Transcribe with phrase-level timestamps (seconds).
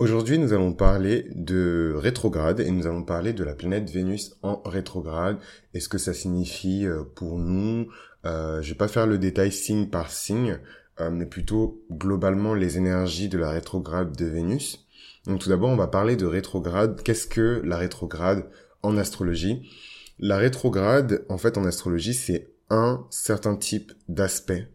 [0.00, 4.60] Aujourd'hui, nous allons parler de rétrograde et nous allons parler de la planète Vénus en
[4.64, 5.38] rétrograde
[5.72, 7.86] et ce que ça signifie euh, pour nous.
[8.26, 10.58] Euh, je vais pas faire le détail signe par signe,
[11.00, 14.84] euh, mais plutôt globalement les énergies de la rétrograde de Vénus.
[15.26, 17.00] Donc tout d'abord, on va parler de rétrograde.
[17.04, 18.50] Qu'est-ce que la rétrograde
[18.82, 19.70] en astrologie?
[20.18, 24.68] La rétrograde, en fait, en astrologie, c'est un certain type d'aspect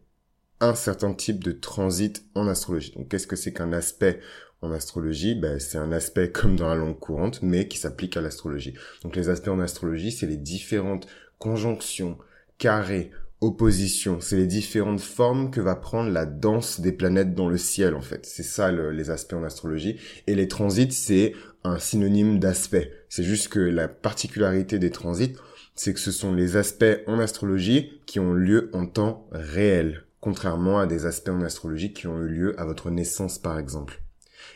[0.60, 2.92] un certain type de transit en astrologie.
[2.94, 4.20] Donc qu'est-ce que c'est qu'un aspect
[4.62, 8.20] en astrologie, ben, c'est un aspect comme dans la langue courante, mais qui s'applique à
[8.20, 8.74] l'astrologie.
[9.02, 11.06] Donc les aspects en astrologie, c'est les différentes
[11.38, 12.18] conjonctions,
[12.58, 13.10] carrés,
[13.40, 17.94] oppositions, c'est les différentes formes que va prendre la danse des planètes dans le ciel,
[17.94, 18.26] en fait.
[18.26, 19.96] C'est ça les aspects en astrologie.
[20.26, 22.92] Et les transits, c'est un synonyme d'aspect.
[23.08, 25.36] C'est juste que la particularité des transits,
[25.74, 30.78] c'est que ce sont les aspects en astrologie qui ont lieu en temps réel, contrairement
[30.78, 34.02] à des aspects en astrologie qui ont eu lieu à votre naissance, par exemple.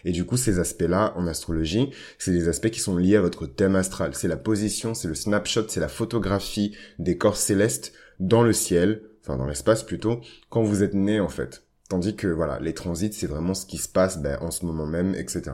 [0.04, 3.46] Et du coup, ces aspects-là, en astrologie, c'est des aspects qui sont liés à votre
[3.46, 4.14] thème astral.
[4.14, 9.02] C'est la position, c'est le snapshot, c'est la photographie des corps célestes dans le ciel,
[9.22, 11.64] enfin dans l'espace plutôt, quand vous êtes né en fait.
[11.88, 14.86] Tandis que voilà, les transits, c'est vraiment ce qui se passe ben, en ce moment
[14.86, 15.52] même, etc.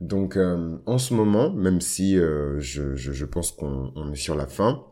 [0.00, 4.84] Donc euh, en ce moment, même si euh, je, pense qu'on est sur la fin,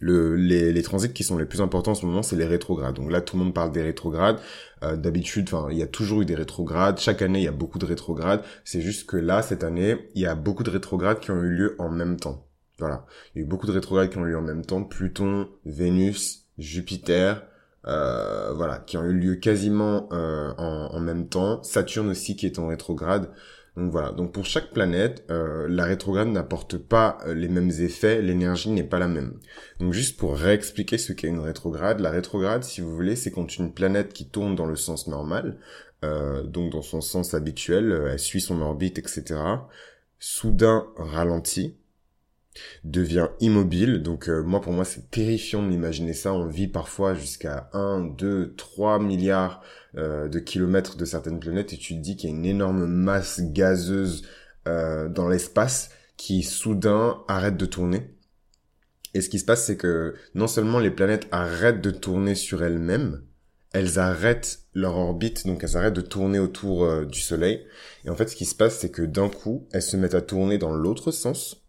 [0.00, 2.96] le, les, les, transits qui sont les plus importants en ce moment, c'est les rétrogrades.
[2.96, 4.38] Donc là, tout le monde parle des rétrogrades.
[4.82, 6.98] Euh, D'habitude, enfin, il y a toujours eu des rétrogrades.
[6.98, 8.42] Chaque année, il y a beaucoup de rétrogrades.
[8.64, 11.50] C'est juste que là, cette année, il y a beaucoup de rétrogrades qui ont eu
[11.50, 12.46] lieu en même temps.
[12.78, 14.82] Voilà, il y a eu beaucoup de rétrogrades qui ont eu lieu en même temps.
[14.82, 17.44] Pluton, Vénus, Jupiter,
[17.86, 21.62] euh, voilà, qui ont eu lieu quasiment euh, en, en, même temps.
[21.62, 23.30] Saturne aussi qui est en rétrograde.
[23.76, 28.20] Donc voilà, donc pour chaque planète, euh, la rétrograde n'apporte pas euh, les mêmes effets,
[28.20, 29.38] l'énergie n'est pas la même.
[29.78, 33.56] Donc juste pour réexpliquer ce qu'est une rétrograde, la rétrograde, si vous voulez, c'est quand
[33.56, 35.56] une planète qui tourne dans le sens normal,
[36.04, 39.40] euh, donc dans son sens habituel, elle suit son orbite, etc.,
[40.18, 41.76] soudain ralentit,
[42.84, 44.02] devient immobile.
[44.02, 46.32] Donc moi, pour moi, c'est terrifiant de m'imaginer ça.
[46.32, 49.62] On vit parfois jusqu'à 1, 2, 3 milliards
[49.96, 52.86] euh, de kilomètres de certaines planètes et tu te dis qu'il y a une énorme
[52.86, 54.22] masse gazeuse
[54.68, 58.14] euh, dans l'espace qui soudain arrête de tourner.
[59.14, 62.62] Et ce qui se passe, c'est que non seulement les planètes arrêtent de tourner sur
[62.62, 63.22] elles-mêmes,
[63.72, 67.66] elles arrêtent leur orbite, donc elles arrêtent de tourner autour euh, du Soleil.
[68.04, 70.22] Et en fait, ce qui se passe, c'est que d'un coup, elles se mettent à
[70.22, 71.59] tourner dans l'autre sens.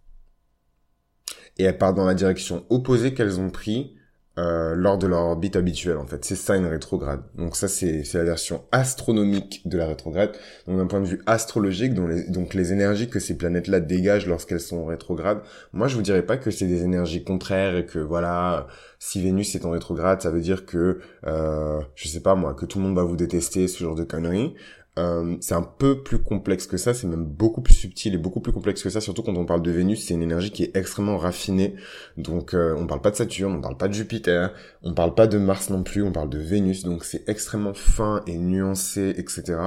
[1.58, 3.96] Et elles partent dans la direction opposée qu'elles ont pris
[4.38, 6.24] euh, lors de leur orbite habituelle en fait.
[6.24, 7.22] C'est ça une rétrograde.
[7.36, 10.32] Donc ça c'est la version astronomique de la rétrograde.
[10.68, 14.28] Donc d'un point de vue astrologique, donc les, donc les énergies que ces planètes-là dégagent
[14.28, 15.42] lorsqu'elles sont en rétrograde,
[15.74, 18.68] moi je vous dirais pas que c'est des énergies contraires et que voilà,
[19.00, 22.66] si Vénus est en rétrograde, ça veut dire que euh, je sais pas moi, que
[22.66, 24.56] tout le monde va vous détester, ce genre de conneries.
[25.00, 28.42] Euh, c'est un peu plus complexe que ça, c'est même beaucoup plus subtil et beaucoup
[28.42, 30.76] plus complexe que ça, surtout quand on parle de Vénus, c'est une énergie qui est
[30.76, 31.76] extrêmement raffinée.
[32.18, 34.54] Donc euh, on parle pas de Saturne, on parle pas de Jupiter,
[34.84, 38.22] on parle pas de Mars non plus, on parle de Vénus, donc c'est extrêmement fin
[38.28, 39.60] et nuancé, etc.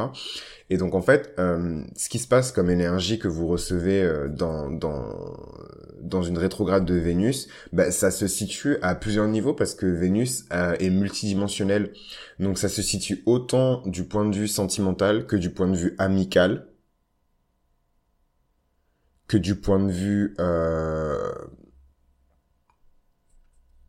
[0.75, 4.27] Et donc en fait, euh, ce qui se passe comme énergie que vous recevez euh,
[4.27, 5.05] dans, dans,
[6.01, 10.47] dans une rétrograde de Vénus, bah, ça se situe à plusieurs niveaux parce que Vénus
[10.53, 11.93] euh, est multidimensionnel.
[12.41, 15.95] Donc ça se situe autant du point de vue sentimental que du point de vue
[15.99, 16.67] amical,
[19.29, 20.35] que du point de vue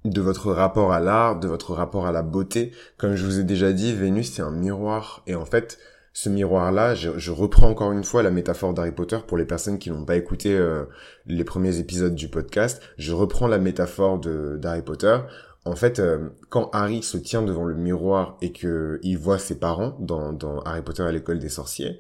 [0.06, 2.74] de votre rapport à l'art, de votre rapport à la beauté.
[2.98, 5.80] Comme je vous ai déjà dit, Vénus c'est un miroir et en fait
[6.16, 9.92] ce miroir-là, je, reprends encore une fois la métaphore d'Harry Potter pour les personnes qui
[9.92, 10.86] n'ont pas écouté euh,
[11.26, 12.82] les premiers épisodes du podcast.
[12.98, 15.18] Je reprends la métaphore de d'Harry Potter.
[15.66, 19.60] En fait, euh, quand Harry se tient devant le miroir et que il voit ses
[19.60, 22.00] parents dans, dans Harry Potter à l'école des sorciers,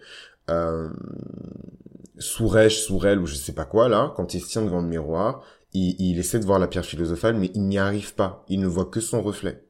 [0.49, 0.87] euh,
[2.17, 5.43] Sourèche, ou je sais pas quoi là, quand il se tient devant le miroir,
[5.73, 8.45] il, il essaie de voir la pierre philosophale, mais il n'y arrive pas.
[8.47, 9.61] Il ne voit que son reflet.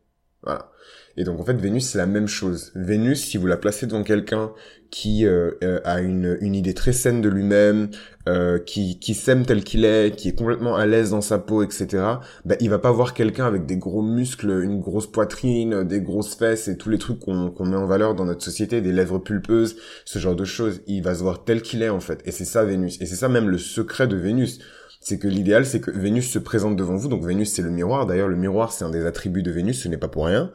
[0.43, 0.69] Voilà.
[1.17, 2.71] Et donc en fait Vénus c'est la même chose.
[2.75, 4.51] Vénus si vous la placez devant quelqu'un
[4.91, 7.89] qui euh, euh, a une, une idée très saine de lui-même,
[8.29, 11.63] euh, qui, qui s'aime tel qu'il est, qui est complètement à l'aise dans sa peau,
[11.63, 12.01] etc.
[12.45, 16.35] Bah, il va pas voir quelqu'un avec des gros muscles, une grosse poitrine, des grosses
[16.35, 19.19] fesses et tous les trucs qu'on qu'on met en valeur dans notre société, des lèvres
[19.19, 19.75] pulpeuses,
[20.05, 20.81] ce genre de choses.
[20.87, 22.21] Il va se voir tel qu'il est en fait.
[22.25, 22.97] Et c'est ça Vénus.
[23.01, 24.59] Et c'est ça même le secret de Vénus
[25.05, 27.07] c'est que l'idéal, c'est que Vénus se présente devant vous.
[27.09, 28.07] Donc Vénus, c'est le miroir.
[28.07, 29.83] D'ailleurs, le miroir, c'est un des attributs de Vénus.
[29.83, 30.51] Ce n'est pas pour rien.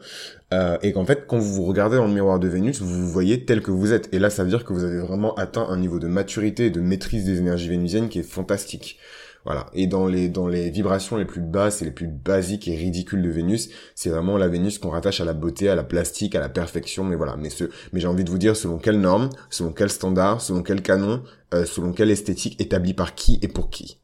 [0.53, 3.09] Euh, et qu'en fait, quand vous vous regardez dans le miroir de Vénus, vous vous
[3.09, 4.13] voyez tel que vous êtes.
[4.13, 6.69] Et là, ça veut dire que vous avez vraiment atteint un niveau de maturité et
[6.69, 8.99] de maîtrise des énergies vénusiennes qui est fantastique.
[9.45, 9.67] Voilà.
[9.73, 13.23] Et dans les dans les vibrations les plus basses et les plus basiques et ridicules
[13.23, 16.41] de Vénus, c'est vraiment la Vénus qu'on rattache à la beauté, à la plastique, à
[16.41, 17.05] la perfection.
[17.05, 17.37] Mais voilà.
[17.37, 17.63] Mais ce,
[17.93, 21.23] mais j'ai envie de vous dire selon quelle norme, selon quel standard, selon quel canon,
[21.53, 24.01] euh, selon quelle esthétique établie par qui et pour qui.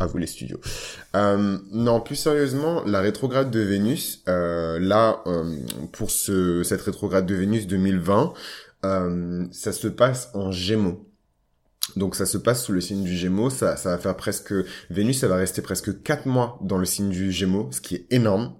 [0.00, 0.60] À vous les studios.
[1.14, 5.56] Euh, non, plus sérieusement, la rétrograde de Vénus, euh, là, euh,
[5.92, 8.32] pour ce cette rétrograde de Vénus 2020,
[8.84, 11.08] euh, ça se passe en Gémeaux.
[11.96, 14.54] Donc ça se passe sous le signe du Gémeaux, ça, ça va faire presque...
[14.88, 18.06] Vénus, ça va rester presque 4 mois dans le signe du Gémeaux, ce qui est
[18.10, 18.54] énorme.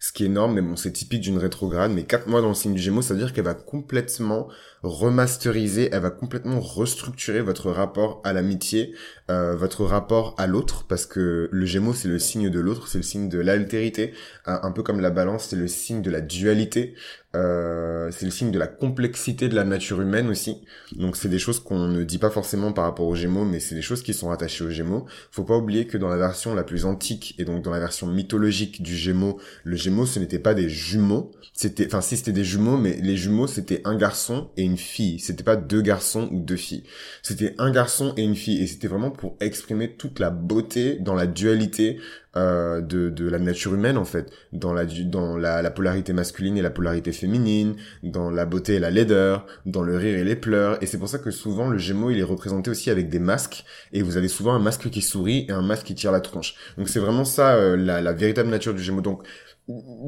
[0.00, 2.54] Ce qui est énorme, mais bon, c'est typique d'une rétrograde, mais 4 mois dans le
[2.54, 4.48] signe du Gémeaux, ça veut dire qu'elle va complètement
[4.82, 8.94] remasteriser, elle va complètement restructurer votre rapport à l'amitié,
[9.30, 12.98] euh, votre rapport à l'autre, parce que le Gémeaux, c'est le signe de l'autre, c'est
[12.98, 14.12] le signe de l'altérité,
[14.44, 16.94] un peu comme la balance, c'est le signe de la dualité.
[17.34, 20.58] Euh, c'est le signe de la complexité de la nature humaine aussi.
[20.96, 23.74] Donc c'est des choses qu'on ne dit pas forcément par rapport aux Gémeaux, mais c'est
[23.74, 25.06] des choses qui sont attachées aux Gémeaux.
[25.30, 28.06] Faut pas oublier que dans la version la plus antique et donc dans la version
[28.06, 32.44] mythologique du Gémeaux, le Gémeaux ce n'était pas des jumeaux, c'était, enfin si c'était des
[32.44, 35.18] jumeaux, mais les jumeaux c'était un garçon et une fille.
[35.18, 36.84] C'était pas deux garçons ou deux filles.
[37.22, 41.14] C'était un garçon et une fille et c'était vraiment pour exprimer toute la beauté dans
[41.14, 41.98] la dualité
[42.34, 46.56] euh, de, de la nature humaine en fait, dans la dans la, la, polarité masculine
[46.56, 50.34] et la polarité féminine, dans la beauté et la laideur, dans le rire et les
[50.34, 50.82] pleurs.
[50.82, 53.66] Et c'est pour ça que souvent le Gémeaux il est représenté aussi avec des masques
[53.92, 56.54] et vous avez souvent un masque qui sourit et un masque qui tire la tronche.
[56.78, 59.02] Donc c'est vraiment ça euh, la, la véritable nature du Gémeaux.
[59.02, 59.24] Donc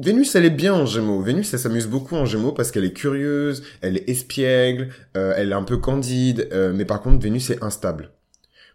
[0.01, 1.21] Vénus, elle est bien en Gémeaux.
[1.21, 5.51] Vénus, elle s'amuse beaucoup en Gémeaux parce qu'elle est curieuse, elle est espiègle, euh, elle
[5.51, 8.09] est un peu candide, euh, mais par contre, Vénus est instable.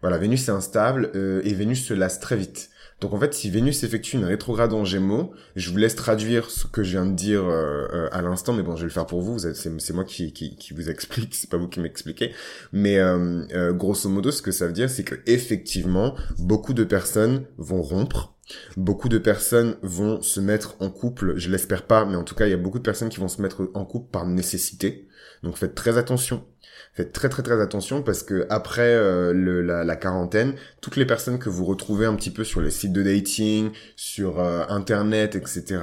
[0.02, 1.10] Voilà, Vénus est instable
[1.44, 2.70] et Vénus se lasse très vite.
[3.00, 6.66] Donc en fait, si Vénus effectue une rétrograde en Gémeaux, je vous laisse traduire ce
[6.66, 9.06] que je viens de dire euh, euh, à l'instant, mais bon, je vais le faire
[9.06, 9.38] pour vous.
[9.38, 12.32] C'est moi qui, vous explique, c'est pas vous qui m'expliquez.
[12.72, 17.44] Mais euh, grosso modo, ce que ça veut dire, c'est que effectivement, beaucoup de personnes
[17.56, 18.34] vont rompre.
[18.76, 22.48] Beaucoup de personnes vont se mettre en couple, je l'espère pas, mais en tout cas,
[22.48, 25.06] il y a beaucoup de personnes qui vont se mettre en couple par nécessité.
[25.44, 26.44] Donc faites très attention
[26.92, 31.06] faites très très très attention parce que après euh, le, la, la, quarantaine, toutes les
[31.06, 35.36] personnes que vous retrouvez un petit peu sur les sites de dating, sur euh, internet,
[35.36, 35.78] etc.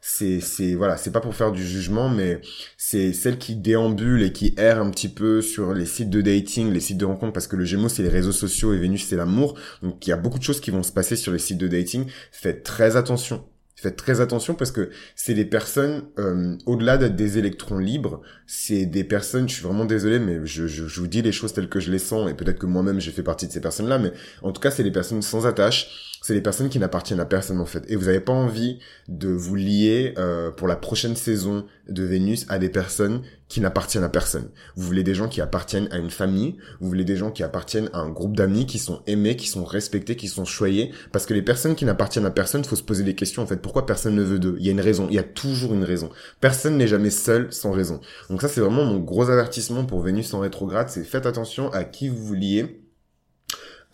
[0.00, 2.40] C'est c'est voilà, c'est pas pour faire du jugement, mais
[2.76, 6.72] c'est celles qui déambulent et qui errent un petit peu sur les sites de dating,
[6.72, 9.16] les sites de rencontres, parce que le Gémeaux c'est les réseaux sociaux et Vénus c'est
[9.16, 9.58] l'amour.
[9.82, 11.68] Donc il y a beaucoup de choses qui vont se passer sur les sites de
[11.68, 12.06] dating.
[12.30, 13.44] Faites très attention
[13.82, 18.86] Faites très attention parce que c'est des personnes, euh, au-delà d'être des électrons libres, c'est
[18.86, 21.80] des personnes, je suis vraiment désolé, mais je, je, vous dis les choses telles que
[21.80, 24.12] je les sens, et peut-être que moi-même j'ai fait partie de ces personnes-là, mais
[24.42, 27.60] en tout cas c'est des personnes sans attache, c'est des personnes qui n'appartiennent à personne
[27.60, 27.84] en fait.
[27.88, 28.78] Et vous n'avez pas envie
[29.08, 34.04] de vous lier euh, pour la prochaine saison de Vénus à des personnes qui n'appartiennent
[34.04, 34.48] à personne.
[34.76, 37.90] Vous voulez des gens qui appartiennent à une famille, vous voulez des gens qui appartiennent
[37.92, 40.92] à un groupe d'amis, qui sont aimés, qui sont respectés, qui sont choyés.
[41.10, 43.60] Parce que les personnes qui n'appartiennent à personne, faut se poser des questions en fait.
[43.60, 44.56] Pourquoi personne ne veut d'eux?
[44.60, 46.08] Il y a une raison, il y a toujours une raison.
[46.40, 48.00] Personne n'est jamais seul sans raison.
[48.30, 51.82] Donc ça c'est vraiment mon gros avertissement pour Vénus en rétrograde, c'est faites attention à
[51.82, 52.81] qui vous vous liez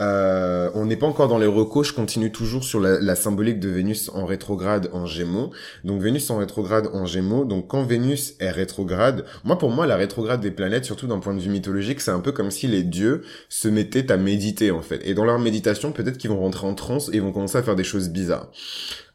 [0.01, 3.69] euh, on n'est pas encore dans les recos, je continue toujours sur la, symbolique de
[3.69, 5.51] Vénus en rétrograde en Gémeaux.
[5.85, 9.97] Donc Vénus en rétrograde en Gémeaux, donc quand Vénus est rétrograde, moi pour moi la
[9.97, 12.85] rétrograde des planètes, surtout d'un point de vue mythologique, c'est un peu comme si les
[12.85, 15.01] dieux se mettaient à méditer en fait.
[15.05, 17.77] Et dans leur méditation, peut-être qu'ils vont rentrer en transe et vont commencer à faire
[17.77, 18.51] des choses bizarres.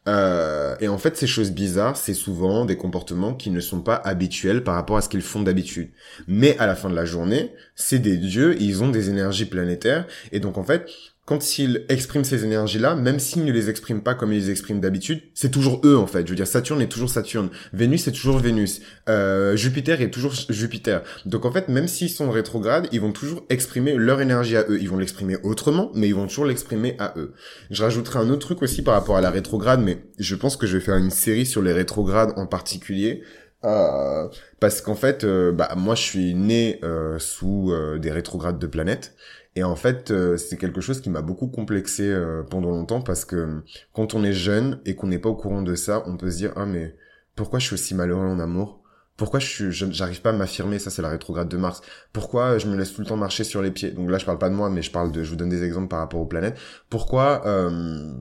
[0.06, 3.96] Euh, et en fait, ces choses bizarres, c'est souvent des comportements qui ne sont pas
[3.96, 5.90] habituels par rapport à ce qu'ils font d'habitude.
[6.26, 10.06] Mais à la fin de la journée, c'est des dieux, ils ont des énergies planétaires,
[10.32, 10.86] et donc en fait,
[11.26, 14.80] quand ils expriment ces énergies-là, même s'ils ne les expriment pas comme ils les expriment
[14.80, 16.26] d'habitude, c'est toujours eux en fait.
[16.26, 20.34] Je veux dire, Saturne est toujours Saturne, Vénus est toujours Vénus, euh, Jupiter est toujours
[20.50, 21.02] Jupiter.
[21.24, 24.78] Donc en fait, même s'ils sont rétrogrades, ils vont toujours exprimer leur énergie à eux.
[24.80, 27.32] Ils vont l'exprimer autrement, mais ils vont toujours l'exprimer à eux.
[27.70, 30.66] Je rajouterai un autre truc aussi par rapport à la rétrograde, mais je pense que
[30.66, 33.22] je vais faire une série sur les rétrogrades en particulier.
[33.64, 34.28] Euh,
[34.60, 39.14] parce qu'en fait, euh, bah, moi je suis né euh, sous des rétrogrades de planètes
[39.56, 43.24] et en fait, euh, c'est quelque chose qui m'a beaucoup complexé euh, pendant longtemps parce
[43.24, 46.30] que quand on est jeune et qu'on n'est pas au courant de ça, on peut
[46.30, 46.96] se dire ah mais
[47.36, 48.82] pourquoi je suis aussi malheureux en amour?
[49.16, 50.80] Pourquoi je j'arrive pas à m'affirmer?
[50.80, 51.82] Ça c'est la rétrograde de Mars.
[52.12, 53.92] Pourquoi je me laisse tout le temps marcher sur les pieds?
[53.92, 55.62] Donc là je parle pas de moi mais je parle de je vous donne des
[55.62, 56.58] exemples par rapport aux planètes.
[56.90, 58.12] Pourquoi euh,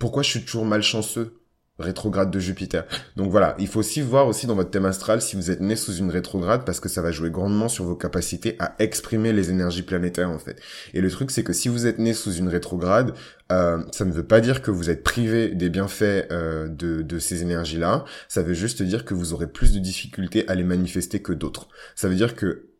[0.00, 1.34] pourquoi je suis toujours malchanceux?
[1.78, 2.84] Rétrograde de Jupiter.
[3.16, 5.76] Donc voilà, il faut aussi voir aussi dans votre thème astral si vous êtes né
[5.76, 9.50] sous une rétrograde parce que ça va jouer grandement sur vos capacités à exprimer les
[9.50, 10.60] énergies planétaires en fait.
[10.94, 13.14] Et le truc c'est que si vous êtes né sous une rétrograde,
[13.52, 17.42] euh, ça ne veut pas dire que vous êtes privé des bienfaits euh, de, ces
[17.42, 21.32] énergies-là, ça veut juste dire que vous aurez plus de difficultés à les manifester que
[21.32, 21.68] d'autres.
[21.94, 22.70] Ça veut dire que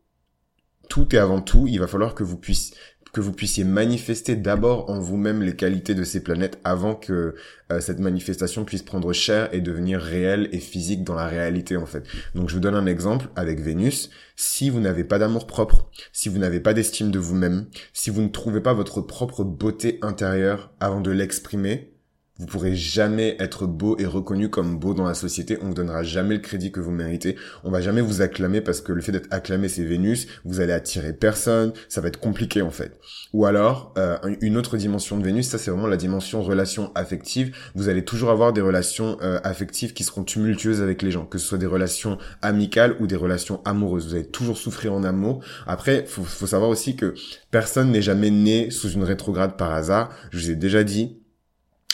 [0.89, 2.77] tout est avant tout, il va falloir que vous puissiez
[3.17, 7.35] que vous puissiez manifester d'abord en vous-même les qualités de ces planètes avant que
[7.73, 11.87] euh, cette manifestation puisse prendre chair et devenir réelle et physique dans la réalité en
[11.87, 12.05] fait.
[12.35, 14.11] Donc je vous donne un exemple avec Vénus.
[14.37, 18.21] Si vous n'avez pas d'amour propre, si vous n'avez pas d'estime de vous-même, si vous
[18.21, 21.96] ne trouvez pas votre propre beauté intérieure avant de l'exprimer,
[22.39, 25.59] vous pourrez jamais être beau et reconnu comme beau dans la société.
[25.63, 27.37] On vous donnera jamais le crédit que vous méritez.
[27.65, 30.27] On va jamais vous acclamer parce que le fait d'être acclamé c'est Vénus.
[30.45, 31.73] Vous allez attirer personne.
[31.89, 32.99] Ça va être compliqué en fait.
[33.33, 37.57] Ou alors euh, une autre dimension de Vénus, ça c'est vraiment la dimension relation affective.
[37.75, 41.39] Vous allez toujours avoir des relations euh, affectives qui seront tumultueuses avec les gens, que
[41.39, 44.09] ce soit des relations amicales ou des relations amoureuses.
[44.09, 45.43] Vous allez toujours souffrir en amour.
[45.67, 47.15] Après, faut, faut savoir aussi que
[47.51, 50.11] personne n'est jamais né sous une rétrograde par hasard.
[50.31, 51.19] Je vous ai déjà dit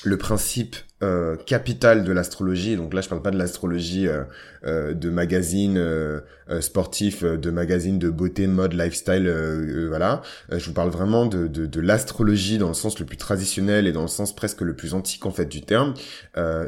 [0.05, 4.25] le principe euh, capital de l'astrologie, donc là je parle pas de l'astrologie euh,
[4.65, 6.21] euh, de magazine euh,
[6.61, 9.29] sportif, de magazine de beauté, mode, lifestyle,
[9.89, 10.23] voilà.
[10.51, 13.93] je vous parle vraiment de, de, de l'astrologie dans le sens le plus traditionnel et
[13.93, 15.95] dans le sens presque le plus antique en fait du terme.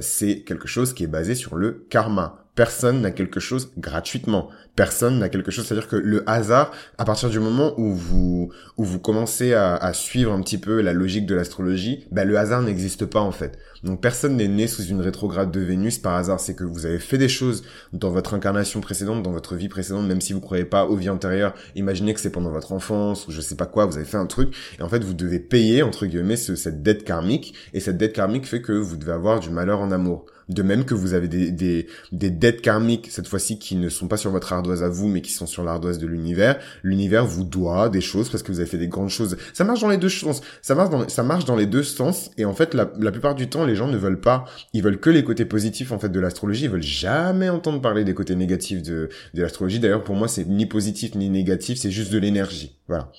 [0.01, 2.44] c'est quelque chose qui est basé sur le karma.
[2.55, 4.49] Personne n'a quelque chose gratuitement.
[4.77, 5.67] Personne n'a quelque chose.
[5.67, 9.93] C'est-à-dire que le hasard, à partir du moment où vous où vous commencez à, à
[9.93, 13.59] suivre un petit peu la logique de l'astrologie, bah, le hasard n'existe pas en fait.
[13.83, 16.41] Donc personne n'est né sous une rétrograde de Vénus par hasard.
[16.41, 20.07] C'est que vous avez fait des choses dans votre incarnation précédente, dans votre vie précédente,
[20.07, 21.55] même si vous croyez pas aux vies antérieures.
[21.75, 24.27] Imaginez que c'est pendant votre enfance ou je sais pas quoi, vous avez fait un
[24.27, 28.13] truc et en fait vous devez payer entre guillemets cette dette karmique et cette dette
[28.13, 30.27] karmique fait que vous devez avoir du malheur en amour.
[30.49, 34.09] De même que vous avez des, des, des dettes karmiques, cette fois-ci, qui ne sont
[34.09, 36.59] pas sur votre ardoise à vous, mais qui sont sur l'ardoise de l'univers.
[36.83, 39.37] L'univers vous doit des choses parce que vous avez fait des grandes choses.
[39.53, 40.43] Ça marche dans les deux sens.
[40.63, 42.31] Ça marche dans, ça marche dans les deux sens.
[42.37, 45.01] Et en fait, la, la plupart du temps, les gens ne veulent pas, ils veulent
[45.01, 46.65] que les côtés positifs, en fait, de l'astrologie.
[46.65, 49.79] Ils veulent jamais entendre parler des côtés négatifs de, de l'astrologie.
[49.79, 52.77] D'ailleurs, pour moi, c'est ni positif ni négatif, c'est juste de l'énergie.
[52.89, 53.11] Voilà.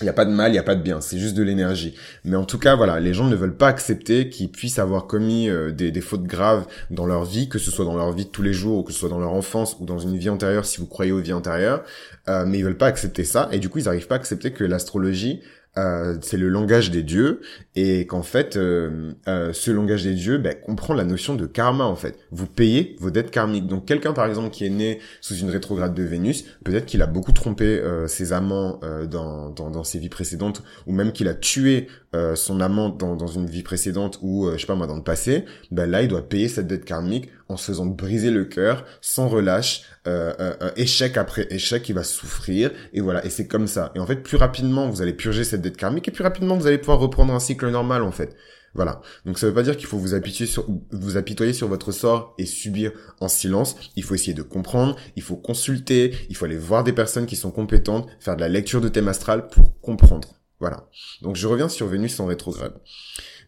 [0.00, 1.42] Il n'y a pas de mal, il n'y a pas de bien, c'est juste de
[1.42, 1.94] l'énergie.
[2.24, 5.48] Mais en tout cas, voilà, les gens ne veulent pas accepter qu'ils puissent avoir commis
[5.48, 8.30] euh, des, des, fautes graves dans leur vie, que ce soit dans leur vie de
[8.30, 10.66] tous les jours, ou que ce soit dans leur enfance, ou dans une vie antérieure,
[10.66, 11.82] si vous croyez aux vies antérieures.
[12.28, 14.50] Euh, mais ils veulent pas accepter ça, et du coup, ils n'arrivent pas à accepter
[14.52, 15.40] que l'astrologie
[15.78, 17.40] euh, c'est le langage des dieux
[17.74, 21.84] et qu'en fait euh, euh, ce langage des dieux ben, comprend la notion de karma
[21.84, 22.18] en fait.
[22.30, 23.66] Vous payez vos dettes karmiques.
[23.66, 27.06] Donc quelqu'un par exemple qui est né sous une rétrograde de Vénus peut-être qu'il a
[27.06, 28.80] beaucoup trompé ses amants
[29.10, 31.88] dans, dans, dans, ses vies précédentes ou même qu'il a tué
[32.34, 35.44] son amant dans, dans une vie précédente ou je sais pas moi dans le passé
[35.70, 39.28] ben là il doit payer cette dette karmique en se faisant briser le cœur, sans
[39.28, 43.92] relâche, euh, euh, échec après échec, il va souffrir, et voilà, et c'est comme ça.
[43.94, 46.66] Et en fait, plus rapidement vous allez purger cette dette karmique, et plus rapidement vous
[46.66, 48.36] allez pouvoir reprendre un cycle normal, en fait.
[48.74, 49.00] Voilà.
[49.24, 52.34] Donc ça veut pas dire qu'il faut vous apitoyer sur vous apitoyer sur votre sort
[52.36, 53.74] et subir en silence.
[53.96, 57.36] Il faut essayer de comprendre, il faut consulter, il faut aller voir des personnes qui
[57.36, 60.35] sont compétentes, faire de la lecture de thème astral pour comprendre.
[60.58, 60.88] Voilà.
[61.22, 62.74] Donc je reviens sur Vénus en rétrograde.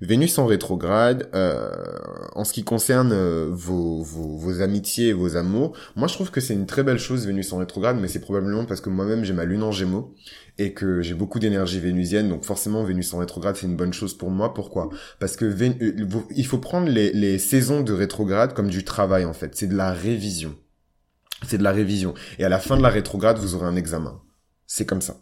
[0.01, 1.71] Vénus en rétrograde, euh,
[2.35, 6.41] en ce qui concerne euh, vos, vos, amitiés et vos amours, moi je trouve que
[6.41, 9.33] c'est une très belle chose Vénus en rétrograde, mais c'est probablement parce que moi-même j'ai
[9.33, 10.15] ma lune en gémeaux
[10.59, 14.17] et que j'ai beaucoup d'énergie vénusienne, donc forcément Vénus en rétrograde c'est une bonne chose
[14.17, 14.55] pour moi.
[14.55, 14.91] Pourquoi?
[15.19, 19.33] Parce que euh, il faut prendre les, les saisons de rétrograde comme du travail en
[19.33, 20.55] fait, c'est de la révision.
[21.47, 22.15] C'est de la révision.
[22.39, 24.21] Et à la fin de la rétrograde, vous aurez un examen.
[24.67, 25.21] C'est comme ça.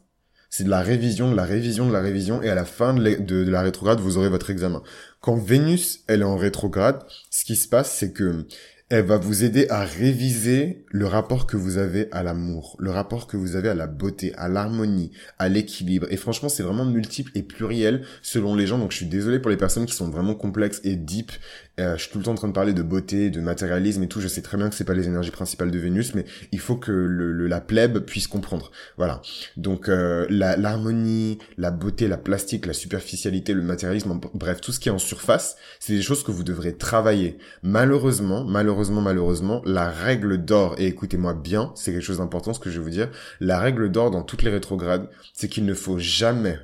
[0.57, 3.43] C'est de la révision, de la révision, de la révision, et à la fin de,
[3.43, 4.83] la rétrograde, vous aurez votre examen.
[5.21, 8.47] Quand Vénus, elle est en rétrograde, ce qui se passe, c'est que
[8.89, 13.27] elle va vous aider à réviser le rapport que vous avez à l'amour, le rapport
[13.27, 16.07] que vous avez à la beauté, à l'harmonie, à l'équilibre.
[16.09, 18.79] Et franchement, c'est vraiment multiple et pluriel selon les gens.
[18.79, 21.33] Donc je suis désolé pour les personnes qui sont vraiment complexes et deep
[21.79, 24.09] euh, je suis tout le temps en train de parler de beauté, de matérialisme et
[24.09, 24.21] tout.
[24.21, 26.77] Je sais très bien que c'est pas les énergies principales de Vénus, mais il faut
[26.77, 28.71] que le, la plèbe puisse comprendre.
[28.97, 29.21] Voilà.
[29.57, 34.89] Donc euh, l'harmonie, la, beauté, la plastique, la superficialité, le matérialisme, bref, tout ce qui
[34.89, 37.37] est en surface, c'est des choses que vous devrez travailler.
[37.63, 42.71] Malheureusement, malheureusement, malheureusement, la règle d'or, et écoutez-moi bien, c'est quelque chose d'important ce que
[42.71, 45.99] je vais vous dire, la règle d'or dans toutes les rétrogrades, c'est qu'il ne faut
[45.99, 46.59] jamais,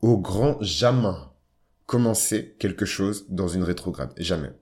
[0.00, 1.29] au grand jamais,
[1.90, 4.12] commencer quelque chose dans une rétrograde.
[4.16, 4.52] Jamais.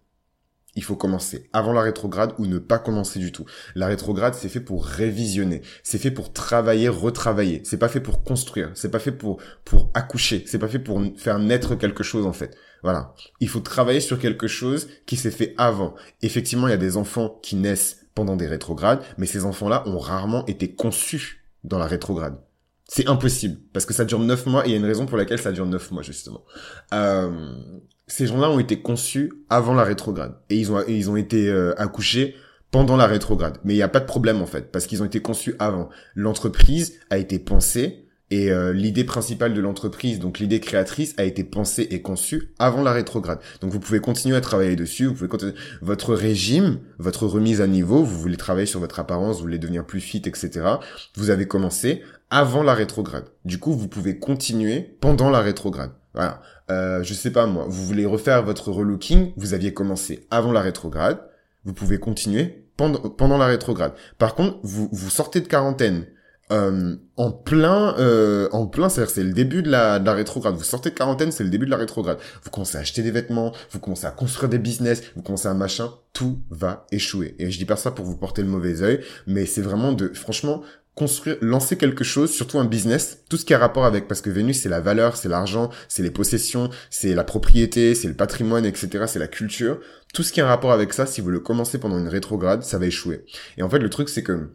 [0.77, 3.45] Il faut commencer avant la rétrograde ou ne pas commencer du tout.
[3.75, 5.61] La rétrograde, c'est fait pour révisionner.
[5.83, 7.61] C'est fait pour travailler, retravailler.
[7.67, 8.71] C'est pas fait pour construire.
[8.73, 10.45] C'est pas fait pour, pour accoucher.
[10.47, 12.57] C'est pas fait pour faire naître quelque chose, en fait.
[12.83, 13.15] Voilà.
[13.41, 15.95] Il faut travailler sur quelque chose qui s'est fait avant.
[16.23, 19.99] Effectivement, il y a des enfants qui naissent pendant des rétrogrades, mais ces enfants-là ont
[19.99, 22.39] rarement été conçus dans la rétrograde.
[22.91, 25.19] C'est impossible parce que ça dure neuf mois et il y a une raison pour
[25.19, 26.43] laquelle ça dure neuf mois justement.
[26.95, 27.53] Euh,
[28.07, 31.79] ces gens-là ont été conçus avant la rétrograde et ils ont ils ont été euh,
[31.79, 32.35] accouchés
[32.71, 33.59] pendant la rétrograde.
[33.63, 35.91] Mais il n'y a pas de problème en fait parce qu'ils ont été conçus avant.
[36.15, 41.45] L'entreprise a été pensée Et euh, l'idée principale de l'entreprise, donc l'idée créatrice, a été
[41.45, 43.41] pensée et conçue avant la rétrograde.
[43.63, 47.67] Donc vous pouvez continuer à travailler dessus, vous pouvez continuer votre régime, votre remise à
[47.67, 50.51] niveau, vous voulez travailler sur votre apparence, vous voulez devenir plus fit, etc.
[51.17, 53.25] Vous avez commencé avant la rétrograde.
[53.45, 55.93] Du coup, vous pouvez continuer pendant la rétrograde.
[56.15, 56.41] Voilà.
[56.71, 60.61] Euh, je sais pas moi, vous voulez refaire votre relooking, vous aviez commencé avant la
[60.61, 61.19] rétrograde,
[61.65, 63.93] vous pouvez continuer pendant, pendant la rétrograde.
[64.19, 66.07] Par contre, vous, vous sortez de quarantaine
[66.51, 70.55] euh, en plein, euh, en plein, c'est-à-dire c'est le début de la, de la rétrograde.
[70.55, 72.19] Vous sortez de quarantaine, c'est le début de la rétrograde.
[72.43, 75.55] Vous commencez à acheter des vêtements, vous commencez à construire des business, vous commencez à
[75.55, 77.35] machin, tout va échouer.
[77.39, 80.09] Et je dis pas ça pour vous porter le mauvais œil, mais c'est vraiment de,
[80.15, 80.63] franchement,
[80.99, 84.31] construire, lancer quelque chose, surtout un business, tout ce qui a rapport avec, parce que
[84.31, 88.67] Vénus, c'est la valeur, c'est l'argent, c'est les possessions, c'est la propriété, c'est le patrimoine,
[88.67, 89.79] etc., c'est la culture.
[90.13, 92.79] Tout ce qui a rapport avec ça, si vous le commencez pendant une rétrograde, ça
[92.79, 93.25] va échouer.
[93.57, 94.51] Et en fait, le truc, c'est que,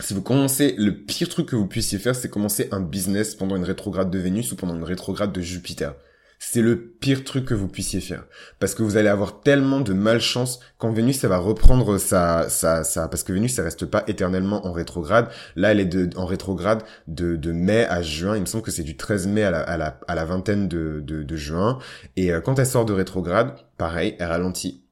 [0.00, 3.54] si vous commencez, le pire truc que vous puissiez faire, c'est commencer un business pendant
[3.54, 5.94] une rétrograde de Vénus ou pendant une rétrograde de Jupiter.
[6.40, 8.24] C'est le pire truc que vous puissiez faire.
[8.60, 12.84] Parce que vous allez avoir tellement de malchance quand Vénus, ça va reprendre sa, sa,
[12.84, 15.28] sa, parce que Vénus, ça reste pas éternellement en rétrograde.
[15.56, 18.36] Là, elle est de, en rétrograde de, de mai à juin.
[18.36, 20.68] Il me semble que c'est du 13 mai à la, à la, à la vingtaine
[20.68, 21.80] de, de, de juin.
[22.16, 24.84] Et euh, quand elle sort de rétrograde, pareil, elle ralentit.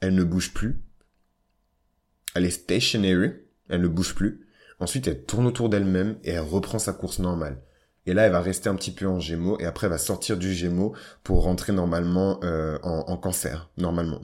[0.00, 0.82] Elle ne bouge plus.
[2.34, 3.32] Elle est stationary.
[3.68, 4.46] Elle ne bouge plus.
[4.78, 7.58] Ensuite, elle tourne autour d'elle-même et elle reprend sa course normale.
[8.06, 10.36] Et là, elle va rester un petit peu en Gémeaux et après, elle va sortir
[10.36, 10.94] du Gémeaux
[11.24, 14.22] pour rentrer normalement euh, en, Cancer, normalement.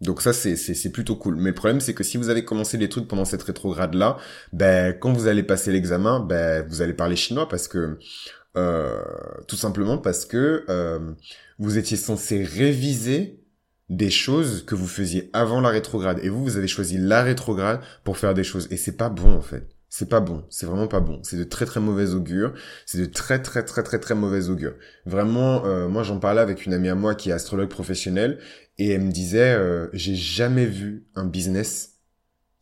[0.00, 1.36] Donc ça, c'est, c'est, plutôt cool.
[1.36, 4.16] Mais le problème, c'est que si vous avez commencé les trucs pendant cette rétrograde-là,
[4.52, 7.98] ben, quand vous allez passer l'examen, ben, vous allez parler chinois parce que,
[8.56, 9.02] euh,
[9.46, 11.12] tout simplement parce que euh,
[11.58, 13.40] vous étiez censé réviser
[13.90, 16.20] des choses que vous faisiez avant la rétrograde.
[16.22, 18.68] Et vous, vous avez choisi la rétrograde pour faire des choses.
[18.70, 19.68] Et c'est pas bon, en fait.
[19.90, 20.44] C'est pas bon.
[20.48, 21.20] C'est vraiment pas bon.
[21.24, 22.54] C'est de très très mauvais augure.
[22.86, 24.74] C'est de très très très très très mauvais augure.
[25.04, 28.38] Vraiment, euh, moi j'en parlais avec une amie à moi qui est astrologue professionnelle
[28.78, 31.98] et elle me disait, euh, j'ai jamais vu un business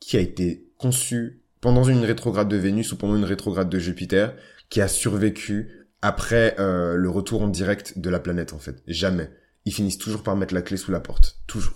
[0.00, 4.34] qui a été conçu pendant une rétrograde de Vénus ou pendant une rétrograde de Jupiter
[4.70, 8.82] qui a survécu après euh, le retour en direct de la planète en fait.
[8.86, 9.30] Jamais
[9.68, 11.38] ils finissent toujours par mettre la clé sous la porte.
[11.46, 11.74] Toujours.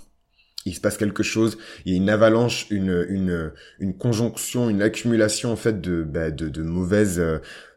[0.65, 3.07] Il se passe quelque chose, il y a une avalanche, une,
[3.81, 7.21] une, conjonction, une accumulation en fait de, bah, de, mauvaises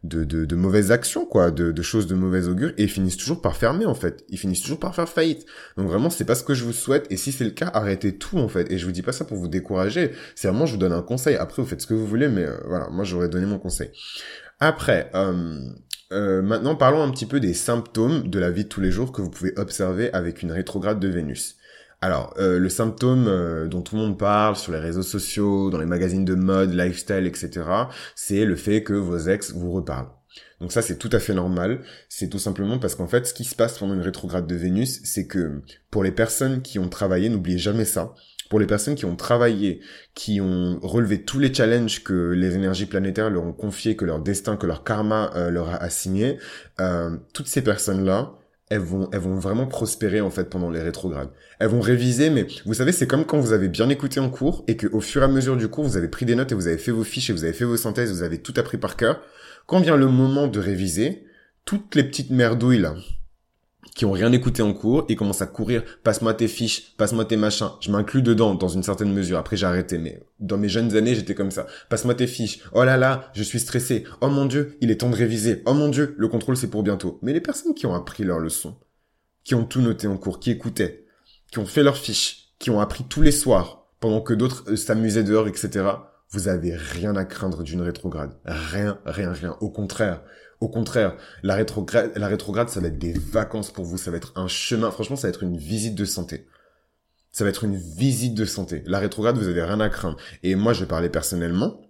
[0.06, 3.18] de, de, de, mauvaises actions, quoi, de, de choses de mauvais augure, et ils finissent
[3.18, 4.24] toujours par fermer, en fait.
[4.30, 5.46] Ils finissent toujours par faire faillite.
[5.78, 8.18] Donc vraiment, c'est pas ce que je vous souhaite, et si c'est le cas, arrêtez
[8.18, 8.72] tout, en fait.
[8.72, 11.02] Et je vous dis pas ça pour vous décourager, c'est vraiment, je vous donne un
[11.02, 11.36] conseil.
[11.36, 13.90] Après, vous faites ce que vous voulez, mais euh, voilà, moi, j'aurais donné mon conseil.
[14.60, 15.60] Après, euh,
[16.12, 19.12] euh, maintenant, parlons un petit peu des symptômes de la vie de tous les jours
[19.12, 21.55] que vous pouvez observer avec une rétrograde de Vénus.
[22.02, 25.80] Alors, euh, le symptôme euh, dont tout le monde parle sur les réseaux sociaux, dans
[25.80, 27.64] les magazines de mode, lifestyle, etc.,
[28.16, 30.10] c'est le fait que vos ex vous reparlent.
[30.62, 31.82] Donc ça, c'est tout à fait normal.
[32.10, 35.02] C'est tout simplement parce qu'en fait, ce qui se passe pendant une rétrograde de Vénus,
[35.04, 38.14] c'est que pour les personnes qui ont travaillé, n'oubliez jamais ça,
[38.50, 39.82] pour les personnes qui ont travaillé,
[40.14, 44.20] qui ont relevé tous les challenges que les énergies planétaires leur ont confiés, que leur
[44.20, 46.38] destin, que leur karma euh, leur a assigné,
[46.80, 48.34] euh, toutes ces personnes-là,
[48.70, 51.30] elles vont, elles vont vraiment prospérer en fait pendant les rétrogrades.
[51.60, 54.64] Elles vont réviser, mais vous savez, c'est comme quand vous avez bien écouté en cours
[54.68, 56.56] et que au fur et à mesure du cours, vous avez pris des notes et
[56.56, 58.78] vous avez fait vos fiches et vous avez fait vos synthèses, vous avez tout appris
[58.78, 59.22] par cœur.
[59.68, 61.26] Quand vient le moment de réviser,
[61.64, 62.96] toutes les petites merdouilles là,
[63.96, 67.38] qui ont rien écouté en cours et commencent à courir, passe-moi tes fiches, passe-moi tes
[67.38, 67.70] machins.
[67.80, 69.38] Je m'inclus dedans dans une certaine mesure.
[69.38, 71.66] Après j'ai arrêté, mais dans mes jeunes années j'étais comme ça.
[71.90, 72.60] Passe-moi tes fiches.
[72.74, 74.04] Oh là là, je suis stressé.
[74.20, 75.64] Oh mon dieu, il est temps de réviser.
[75.66, 77.20] Oh mon dieu, le contrôle c'est pour bientôt.
[77.22, 78.76] Mais les personnes qui ont appris leur leçon,
[79.46, 81.06] qui ont tout noté en cours, qui écoutaient,
[81.50, 84.76] qui ont fait leurs fiches, qui ont appris tous les soirs pendant que d'autres euh,
[84.76, 85.86] s'amusaient dehors, etc.
[86.32, 88.32] Vous avez rien à craindre d'une rétrograde.
[88.44, 89.56] Rien, rien, rien.
[89.62, 90.22] Au contraire,
[90.62, 94.18] au contraire, la rétrograde, la rétrograde, ça va être des vacances pour vous, ça va
[94.18, 94.92] être un chemin.
[94.92, 96.48] Franchement, ça va être une visite de santé.
[97.32, 98.82] Ça va être une visite de santé.
[98.86, 100.18] La rétrograde, vous avez rien à craindre.
[100.44, 101.82] Et moi, je vais parler personnellement.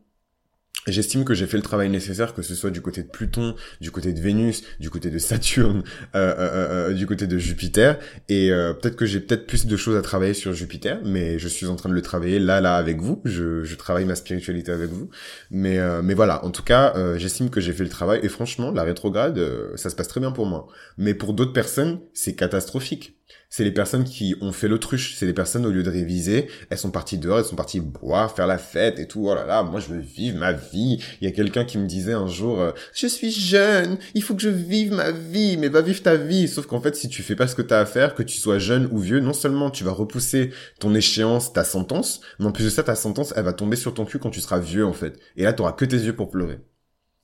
[0.88, 3.90] J'estime que j'ai fait le travail nécessaire, que ce soit du côté de Pluton, du
[3.90, 7.98] côté de Vénus, du côté de Saturne, euh, euh, euh, du côté de Jupiter.
[8.30, 11.66] Et peut-être que j'ai peut-être plus de choses à travailler sur Jupiter, mais je suis
[11.66, 13.22] en train de le travailler là, là, avec vous.
[13.26, 15.10] Je, je travaille ma spiritualité avec vous.
[15.50, 18.20] Mais, mais voilà, en tout cas, j'estime que j'ai fait le travail.
[18.22, 19.40] Et franchement, la rétrograde,
[19.76, 20.68] ça se passe très bien pour moi.
[20.98, 23.18] Mais pour d'autres personnes, c'est catastrophique
[23.50, 25.16] c'est les personnes qui ont fait l'autruche.
[25.16, 28.36] C'est les personnes, au lieu de réviser, elles sont parties dehors, elles sont parties boire,
[28.36, 29.28] faire la fête et tout.
[29.30, 31.02] Oh là là, moi je veux vivre ma vie.
[31.22, 34.36] Il y a quelqu'un qui me disait un jour, euh, je suis jeune, il faut
[34.36, 36.48] que je vive ma vie, mais va vivre ta vie.
[36.50, 38.60] Sauf qu'en fait, si tu fais pas ce que t'as à faire, que tu sois
[38.60, 42.66] jeune ou vieux, non seulement tu vas repousser ton échéance, ta sentence, mais en plus
[42.66, 44.94] de ça, ta sentence, elle va tomber sur ton cul quand tu seras vieux en
[44.94, 45.18] fait.
[45.38, 46.60] Et là, t'auras que tes yeux pour pleurer.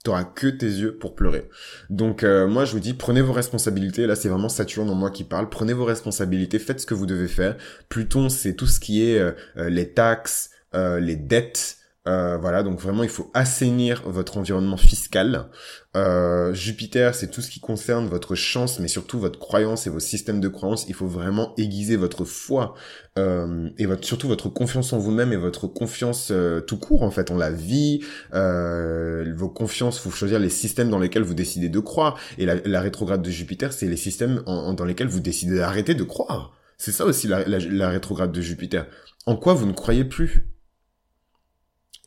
[0.04, 1.48] T'auras que tes yeux pour pleurer.
[1.92, 4.08] Donc euh, moi je vous dis prenez vos responsabilités.
[4.08, 5.50] Là c'est vraiment Saturne en moi qui parle.
[5.50, 7.56] Prenez vos responsabilités, faites ce que vous devez faire.
[7.90, 12.80] Pluton c'est tout ce qui est euh, euh, les taxes, les dettes, euh, voilà, donc
[12.80, 15.50] vraiment, il faut assainir votre environnement fiscal.
[15.96, 20.00] Euh, Jupiter, c'est tout ce qui concerne votre chance, mais surtout votre croyance et vos
[20.00, 20.86] systèmes de croyance.
[20.88, 22.74] Il faut vraiment aiguiser votre foi
[23.20, 27.12] euh, et votre, surtout votre confiance en vous-même et votre confiance euh, tout court en
[27.12, 28.00] fait en la vie.
[28.34, 32.18] Euh, vos confiances, faut choisir les systèmes dans lesquels vous décidez de croire.
[32.40, 36.54] Et la, rétrograde de Jupiter, c'est les systèmes dans lesquels vous décidez d'arrêter de croire.
[36.80, 38.88] C'est ça aussi la, la rétrograde de Jupiter.
[39.28, 40.51] En quoi vous ne croyez plus?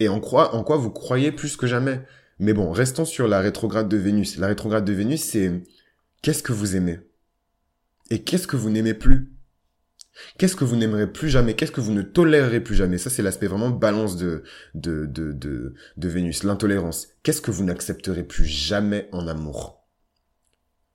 [0.00, 2.02] Et en quoi, en quoi vous croyez plus que jamais.
[2.38, 4.38] Mais bon, restons sur la rétrograde de Vénus.
[4.38, 5.62] La rétrograde de Vénus, c'est
[6.22, 7.00] qu'est-ce que vous aimez?
[8.10, 9.30] Et qu'est-ce que vous n'aimez plus?
[10.38, 11.54] Qu'est-ce que vous n'aimerez plus jamais?
[11.54, 12.98] Qu'est-ce que vous ne tolérerez plus jamais?
[12.98, 17.08] Ça, c'est l'aspect vraiment balance de, de, de, de Vénus, l'intolérance.
[17.22, 19.84] Qu'est-ce que vous n'accepterez plus jamais en amour?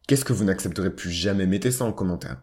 [0.08, 1.46] Qu'est-ce que vous n'accepterez plus jamais?
[1.46, 2.42] Mettez ça en commentaire.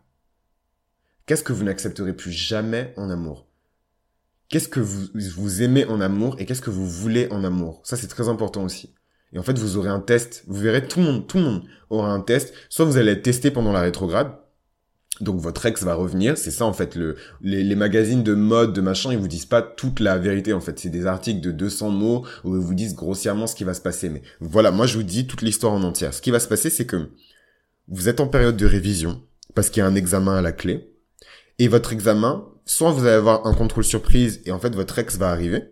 [1.26, 3.48] Qu'est-ce que vous n'accepterez plus jamais en amour?
[4.48, 7.82] Qu'est-ce que vous, vous aimez en amour et qu'est-ce que vous voulez en amour?
[7.84, 8.94] Ça, c'est très important aussi.
[9.32, 10.44] Et en fait, vous aurez un test.
[10.46, 12.54] Vous verrez, tout le monde, tout le monde aura un test.
[12.68, 14.32] Soit vous allez être testé pendant la rétrograde.
[15.20, 18.82] Donc votre ex va revenir, c'est ça en fait le les, magazines de mode de
[18.82, 21.88] machin, ils vous disent pas toute la vérité en fait, c'est des articles de 200
[21.90, 24.98] mots où ils vous disent grossièrement ce qui va se passer mais voilà, moi je
[24.98, 26.12] vous dis toute l'histoire en entière.
[26.12, 27.08] Ce qui va se passer c'est que
[27.88, 29.22] vous êtes en période de révision
[29.54, 30.92] parce qu'il y a un examen à la clé
[31.58, 35.16] et votre examen soit vous allez avoir un contrôle surprise et en fait votre ex
[35.16, 35.62] va arriver.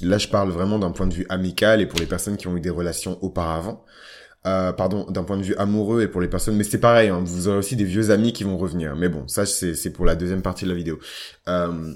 [0.00, 2.56] Là, je parle vraiment d'un point de vue amical et pour les personnes qui ont
[2.56, 3.84] eu des relations auparavant.
[4.44, 7.22] Euh, pardon, d'un point de vue amoureux et pour les personnes, mais c'est pareil, hein,
[7.24, 8.96] vous aurez aussi des vieux amis qui vont revenir.
[8.96, 10.98] Mais bon, ça c'est pour la deuxième partie de la vidéo.
[11.46, 11.94] Euh,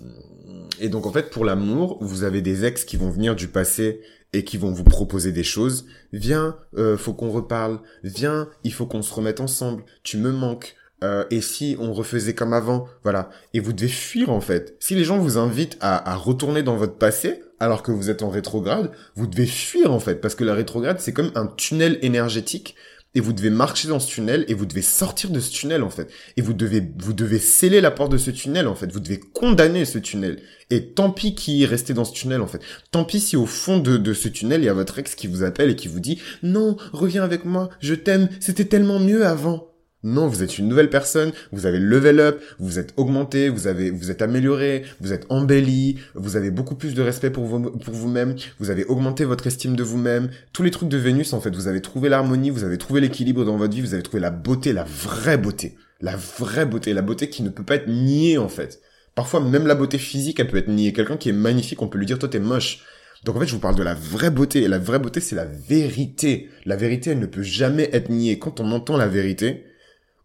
[0.79, 4.00] et donc en fait, pour l'amour, vous avez des ex qui vont venir du passé
[4.33, 5.87] et qui vont vous proposer des choses.
[6.12, 7.81] Viens, euh, faut qu'on reparle.
[8.05, 9.85] Viens, il faut qu'on se remette ensemble.
[10.05, 10.76] Tu me manques.
[11.04, 13.30] Euh, et si on refaisait comme avant, voilà.
[13.52, 14.76] Et vous devez fuir en fait.
[14.80, 18.22] Si les gens vous invitent à, à, retourner dans votre passé, alors que vous êtes
[18.22, 21.98] en rétrograde, vous devez fuir en fait, parce que la rétrograde c'est comme un tunnel
[22.02, 22.74] énergétique.
[23.14, 25.88] Et vous devez marcher dans ce tunnel et vous devez sortir de ce tunnel en
[25.88, 26.11] fait.
[26.37, 28.92] Et vous devez vous devez sceller la porte de ce tunnel en fait.
[28.92, 30.38] Vous devez condamner ce tunnel.
[30.68, 32.61] Et tant pis qui est resté dans ce tunnel en fait.
[32.90, 35.28] Tant pis si au fond de, de ce tunnel il y a votre ex qui
[35.28, 39.24] vous appelle et qui vous dit non reviens avec moi je t'aime c'était tellement mieux
[39.24, 39.75] avant.
[40.07, 43.90] Non, vous êtes une nouvelle personne, vous avez level up, vous êtes augmenté, vous avez,
[43.90, 47.92] vous êtes amélioré, vous êtes embelli, vous avez beaucoup plus de respect pour vous, pour
[47.92, 50.31] vous-même, vous avez augmenté votre estime de vous-même.
[50.53, 53.45] Tous les trucs de Vénus, en fait, vous avez trouvé l'harmonie, vous avez trouvé l'équilibre
[53.45, 55.75] dans votre vie, vous avez trouvé la beauté, la vraie beauté.
[56.01, 58.81] La vraie beauté, la beauté qui ne peut pas être niée, en fait.
[59.16, 60.92] Parfois, même la beauté physique, elle peut être niée.
[60.92, 62.85] Quelqu'un qui est magnifique, on peut lui dire, toi, t'es moche.
[63.25, 64.62] Donc en fait, je vous parle de la vraie beauté.
[64.62, 66.49] Et la vraie beauté, c'est la vérité.
[66.64, 68.38] La vérité, elle ne peut jamais être niée.
[68.38, 69.64] Quand on entend la vérité,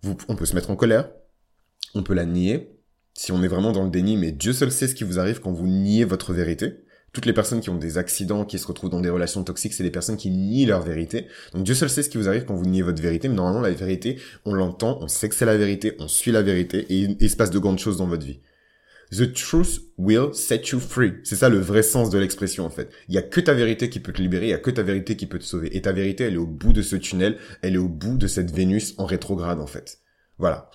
[0.03, 1.09] on peut se mettre en colère,
[1.93, 2.71] on peut la nier,
[3.13, 5.41] si on est vraiment dans le déni, mais Dieu seul sait ce qui vous arrive
[5.41, 6.85] quand vous niez votre vérité.
[7.13, 9.83] Toutes les personnes qui ont des accidents, qui se retrouvent dans des relations toxiques, c'est
[9.83, 11.27] des personnes qui nient leur vérité.
[11.53, 13.59] Donc Dieu seul sait ce qui vous arrive quand vous niez votre vérité, mais normalement
[13.59, 17.17] la vérité, on l'entend, on sait que c'est la vérité, on suit la vérité, et
[17.19, 18.39] il se passe de grandes choses dans votre vie.
[19.11, 21.15] The truth will set you free.
[21.23, 22.89] C'est ça le vrai sens de l'expression en fait.
[23.09, 24.83] Il y a que ta vérité qui peut te libérer, il y a que ta
[24.83, 25.75] vérité qui peut te sauver.
[25.75, 28.27] Et ta vérité, elle est au bout de ce tunnel, elle est au bout de
[28.27, 29.99] cette Vénus en rétrograde en fait.
[30.37, 30.69] Voilà.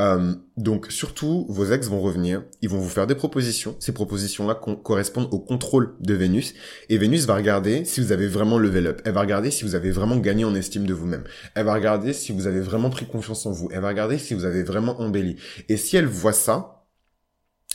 [0.00, 3.76] Euh, donc surtout, vos ex vont revenir, ils vont vous faire des propositions.
[3.80, 6.54] Ces propositions-là correspondent au contrôle de Vénus.
[6.88, 9.02] Et Vénus va regarder si vous avez vraiment level up.
[9.04, 11.24] Elle va regarder si vous avez vraiment gagné en estime de vous-même.
[11.54, 13.68] Elle va regarder si vous avez vraiment pris confiance en vous.
[13.72, 15.36] Elle va regarder si vous avez vraiment embelli.
[15.68, 16.79] Et si elle voit ça,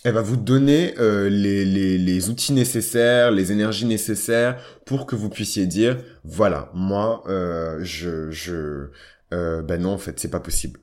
[0.05, 5.29] elle va vous donner euh, les, les, outils nécessaires, les énergies nécessaires pour que vous
[5.29, 8.89] puissiez dire voilà moi euh, je je
[9.33, 10.79] euh, ben non en fait c'est pas possible.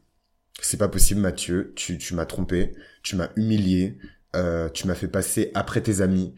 [0.61, 2.73] C'est pas possible Mathieu tu tu m'as trompé
[3.05, 3.97] tu m'as humilié
[4.35, 6.35] euh, tu m'as fait passer après tes amis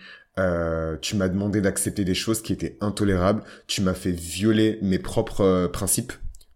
[1.00, 5.70] tu m'as demandé d'accepter des choses qui étaient intolérables tu m'as fait violer mes propres
[5.72, 6.12] principes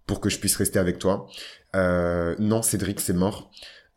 [0.06, 1.26] pour que je puisse rester avec toi.
[1.74, 3.50] Non Cédric c'est mort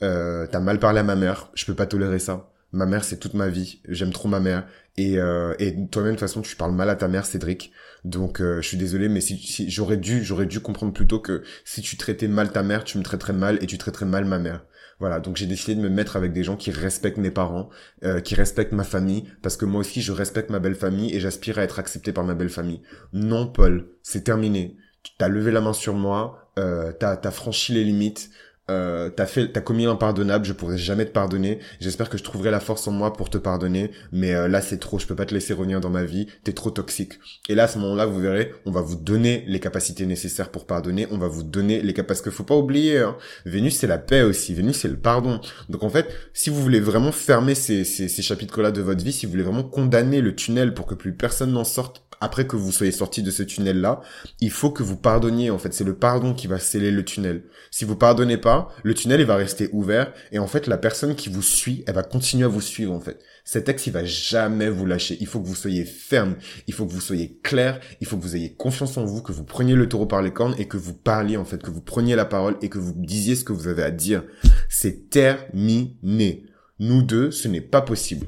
[0.03, 2.51] euh, t'as mal parlé à ma mère, je peux pas tolérer ça.
[2.73, 3.81] Ma mère, c'est toute ma vie.
[3.89, 4.65] J'aime trop ma mère.
[4.97, 7.71] Et, euh, et toi-même, de toute façon, tu parles mal à ta mère, Cédric.
[8.05, 11.43] Donc, euh, je suis désolé, mais si, si j'aurais dû, j'aurais dû comprendre plutôt que
[11.65, 14.39] si tu traitais mal ta mère, tu me traiterais mal et tu traiterais mal ma
[14.39, 14.65] mère.
[14.99, 17.69] Voilà, donc j'ai décidé de me mettre avec des gens qui respectent mes parents,
[18.03, 21.19] euh, qui respectent ma famille, parce que moi aussi je respecte ma belle famille et
[21.19, 22.83] j'aspire à être accepté par ma belle famille.
[23.11, 24.77] Non, Paul, c'est terminé.
[25.17, 28.29] T'as levé la main sur moi, euh, t'as as franchi les limites,
[28.69, 31.59] euh, t'as fait, t'as commis l'impardonnable, je pourrais jamais te pardonner.
[31.79, 34.77] J'espère que je trouverai la force en moi pour te pardonner, mais euh, là c'est
[34.77, 36.27] trop, je peux pas te laisser revenir dans ma vie.
[36.43, 37.13] T'es trop toxique.
[37.49, 40.65] Et là à ce moment-là, vous verrez, on va vous donner les capacités nécessaires pour
[40.65, 41.07] pardonner.
[41.11, 43.97] On va vous donner les capacités parce qu'il faut pas oublier, hein, Vénus c'est la
[43.97, 44.53] paix aussi.
[44.53, 45.39] Vénus c'est le pardon.
[45.69, 49.13] Donc en fait, si vous voulez vraiment fermer ces, ces, ces chapitres-là de votre vie,
[49.13, 52.55] si vous voulez vraiment condamner le tunnel pour que plus personne n'en sorte après que
[52.55, 54.01] vous soyez sorti de ce tunnel-là,
[54.39, 55.49] il faut que vous pardonniez.
[55.49, 57.43] En fait, c'est le pardon qui va sceller le tunnel.
[57.71, 61.15] Si vous pardonnez pas, le tunnel il va rester ouvert et en fait la personne
[61.15, 63.19] qui vous suit, elle va continuer à vous suivre en fait.
[63.43, 65.17] Cet ex il va jamais vous lâcher.
[65.19, 66.35] Il faut que vous soyez ferme,
[66.67, 69.31] il faut que vous soyez clair, il faut que vous ayez confiance en vous, que
[69.31, 71.81] vous preniez le taureau par les cornes et que vous parliez en fait, que vous
[71.81, 74.23] preniez la parole et que vous disiez ce que vous avez à dire.
[74.69, 76.45] C'est terminé.
[76.79, 78.27] Nous deux, ce n'est pas possible.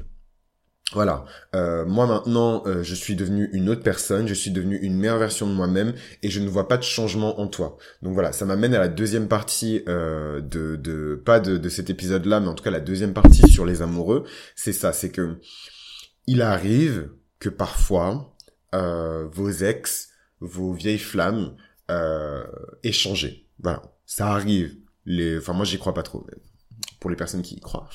[0.92, 4.96] Voilà, euh, moi maintenant, euh, je suis devenu une autre personne, je suis devenu une
[4.96, 7.78] meilleure version de moi-même et je ne vois pas de changement en toi.
[8.02, 11.88] Donc voilà, ça m'amène à la deuxième partie euh, de, de, pas de, de cet
[11.88, 14.24] épisode-là, mais en tout cas la deuxième partie sur les amoureux.
[14.54, 15.40] C'est ça, c'est que
[16.26, 18.30] il arrive que parfois
[18.72, 21.56] vos ex, vos vieilles flammes
[21.88, 23.48] aient changé.
[23.58, 24.76] Voilà, ça arrive.
[25.06, 26.26] Les, enfin moi j'y crois pas trop
[27.04, 27.90] pour les personnes qui y croient.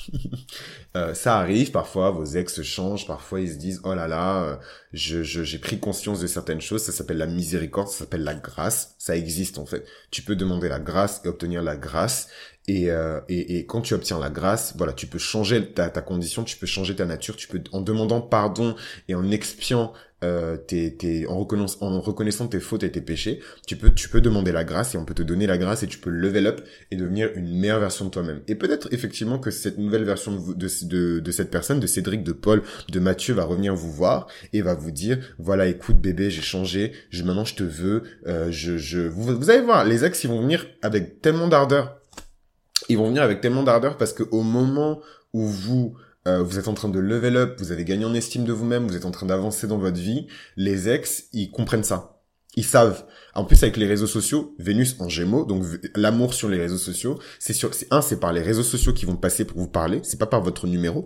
[0.96, 4.56] euh, ça arrive parfois, vos ex changent, parfois ils se disent oh là là, euh,
[4.92, 6.84] je j'ai pris conscience de certaines choses.
[6.84, 8.94] Ça s'appelle la miséricorde, ça s'appelle la grâce.
[8.98, 9.84] Ça existe en fait.
[10.12, 12.28] Tu peux demander la grâce et obtenir la grâce.
[12.68, 16.02] Et, euh, et, et, quand tu obtiens la grâce, voilà, tu peux changer ta, ta
[16.02, 18.76] condition, tu peux changer ta nature, tu peux en demandant pardon
[19.08, 19.92] et en expiant
[20.22, 20.56] euh,
[21.28, 24.64] en, reconnaissant, en reconnaissant tes fautes et tes péchés, tu peux, tu peux demander la
[24.64, 27.30] grâce et on peut te donner la grâce et tu peux level up et devenir
[27.34, 28.42] une meilleure version de toi-même.
[28.46, 32.32] Et peut-être effectivement que cette nouvelle version de, de, de, cette personne, de Cédric, de
[32.32, 36.42] Paul, de Mathieu va revenir vous voir et va vous dire, voilà, écoute bébé, j'ai
[36.42, 40.22] changé, je, maintenant je te veux, euh, je, je, vous, vous allez voir, les ex,
[40.24, 41.96] ils vont venir avec tellement d'ardeur.
[42.88, 45.00] Ils vont venir avec tellement d'ardeur parce que au moment
[45.32, 45.94] où vous
[46.26, 48.86] euh, vous êtes en train de level up, vous avez gagné en estime de vous-même,
[48.86, 52.20] vous êtes en train d'avancer dans votre vie, les ex, ils comprennent ça.
[52.56, 53.04] Ils savent.
[53.34, 57.18] En plus, avec les réseaux sociaux, Vénus en Gémeaux, donc l'amour sur les réseaux sociaux,
[57.38, 60.00] c'est sur, c'est un, c'est par les réseaux sociaux qui vont passer pour vous parler,
[60.02, 61.04] c'est pas par votre numéro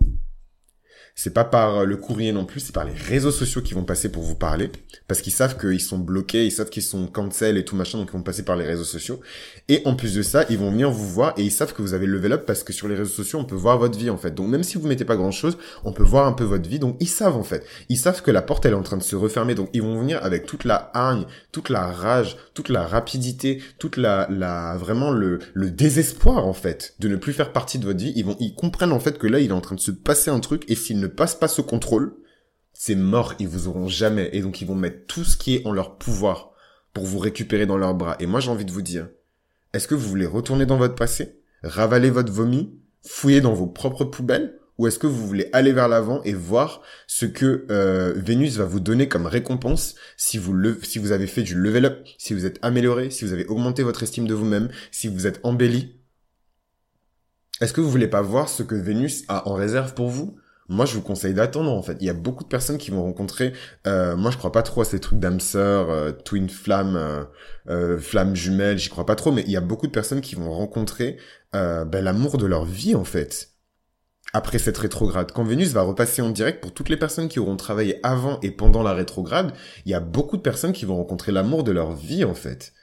[1.17, 3.85] c'est pas par euh, le courrier non plus, c'est par les réseaux sociaux qui vont
[3.85, 4.69] passer pour vous parler,
[5.07, 8.09] parce qu'ils savent qu'ils sont bloqués, ils savent qu'ils sont cancel et tout machin, donc
[8.09, 9.21] ils vont passer par les réseaux sociaux.
[9.69, 11.93] Et en plus de ça, ils vont venir vous voir et ils savent que vous
[11.93, 14.17] avez level up parce que sur les réseaux sociaux, on peut voir votre vie en
[14.17, 14.35] fait.
[14.35, 16.79] Donc même si vous mettez pas grand chose, on peut voir un peu votre vie.
[16.79, 19.03] Donc ils savent en fait, ils savent que la porte elle est en train de
[19.03, 22.85] se refermer, donc ils vont venir avec toute la hargne, toute la rage, toute la
[22.85, 27.79] rapidité, toute la, la vraiment le, le désespoir en fait de ne plus faire partie
[27.79, 28.11] de votre vie.
[28.17, 30.29] Ils vont, ils comprennent en fait que là il est en train de se passer
[30.29, 32.15] un truc et s'ils ne pas ce contrôle,
[32.73, 34.29] c'est mort, ils vous auront jamais.
[34.33, 36.51] Et donc ils vont mettre tout ce qui est en leur pouvoir
[36.93, 38.15] pour vous récupérer dans leurs bras.
[38.19, 39.09] Et moi j'ai envie de vous dire,
[39.73, 44.05] est-ce que vous voulez retourner dans votre passé, ravaler votre vomi, fouiller dans vos propres
[44.05, 48.57] poubelles, ou est-ce que vous voulez aller vers l'avant et voir ce que euh, Vénus
[48.57, 52.05] va vous donner comme récompense si vous le, si vous avez fait du level up,
[52.17, 55.39] si vous êtes amélioré, si vous avez augmenté votre estime de vous-même, si vous êtes
[55.43, 56.01] embelli?
[57.61, 60.35] Est-ce que vous voulez pas voir ce que Vénus a en réserve pour vous?
[60.67, 61.97] Moi je vous conseille d'attendre en fait.
[61.99, 63.53] Il y a beaucoup de personnes qui vont rencontrer.
[63.87, 67.27] Euh, moi je crois pas trop à ces trucs d'âme euh, twin flamme,
[67.69, 68.77] euh, flamme jumelle.
[68.77, 71.17] J'y crois pas trop, mais il y a beaucoup de personnes qui vont rencontrer
[71.53, 73.51] ben, l'amour de leur vie en fait.
[74.33, 77.55] Après cette rétrograde, quand Vénus va repasser en direct pour toutes les personnes qui auront
[77.55, 79.53] travaillé avant et pendant la rétrograde,
[79.85, 82.73] il y a beaucoup de personnes qui vont rencontrer l'amour de leur vie en fait.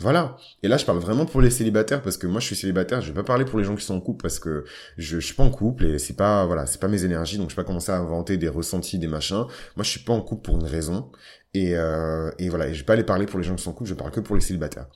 [0.00, 0.36] Voilà.
[0.62, 3.00] Et là, je parle vraiment pour les célibataires parce que moi, je suis célibataire.
[3.00, 4.64] Je vais pas parler pour les gens qui sont en couple parce que
[4.98, 7.38] je, je suis pas en couple et c'est pas, voilà, c'est pas mes énergies.
[7.38, 9.44] Donc, je vais pas commencer à inventer des ressentis, des machins.
[9.76, 11.10] Moi, je suis pas en couple pour une raison.
[11.54, 12.68] Et, euh, et voilà.
[12.68, 13.88] Et je vais pas aller parler pour les gens qui sont en couple.
[13.88, 14.86] Je parle que pour les célibataires.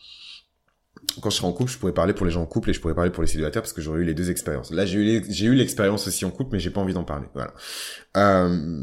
[1.23, 2.81] Quand je serai en couple, je pourrais parler pour les gens en couple et je
[2.81, 4.73] pourrais parler pour les célibataires parce que j'aurais eu les deux expériences.
[4.73, 7.27] Là, j'ai eu, j'ai eu l'expérience aussi en couple, mais j'ai pas envie d'en parler.
[7.35, 7.55] Voilà.
[8.17, 8.83] Euh,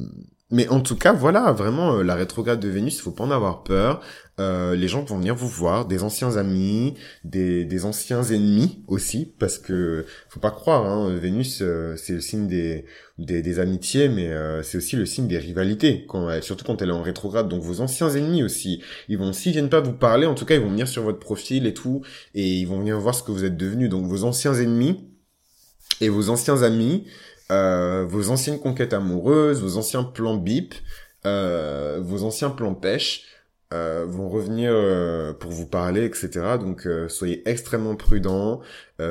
[0.52, 3.64] mais en tout cas, voilà, vraiment, euh, la rétrograde de Vénus, faut pas en avoir
[3.64, 4.02] peur.
[4.40, 9.34] Euh, les gens vont venir vous voir, des anciens amis, des, des anciens ennemis aussi,
[9.40, 12.84] parce que faut pas croire, hein, Vénus, euh, c'est le signe des,
[13.18, 14.30] des, des amitiés, mais
[14.62, 17.48] c'est aussi le signe des rivalités, quand, surtout quand elle est en rétrograde.
[17.48, 20.56] Donc vos anciens ennemis aussi, ils vont, s'ils viennent pas vous parler, en tout cas,
[20.56, 22.02] ils vont venir sur votre profil et tout,
[22.34, 23.88] et ils vont venir voir ce que vous êtes devenu.
[23.88, 25.08] Donc vos anciens ennemis
[26.02, 27.06] et vos anciens amis,
[27.52, 30.74] euh, vos anciennes conquêtes amoureuses, vos anciens plans bip,
[31.26, 33.24] euh, vos anciens plans pêche,
[33.76, 36.30] euh, vont revenir euh, pour vous parler, etc.
[36.60, 38.62] Donc euh, soyez extrêmement prudents,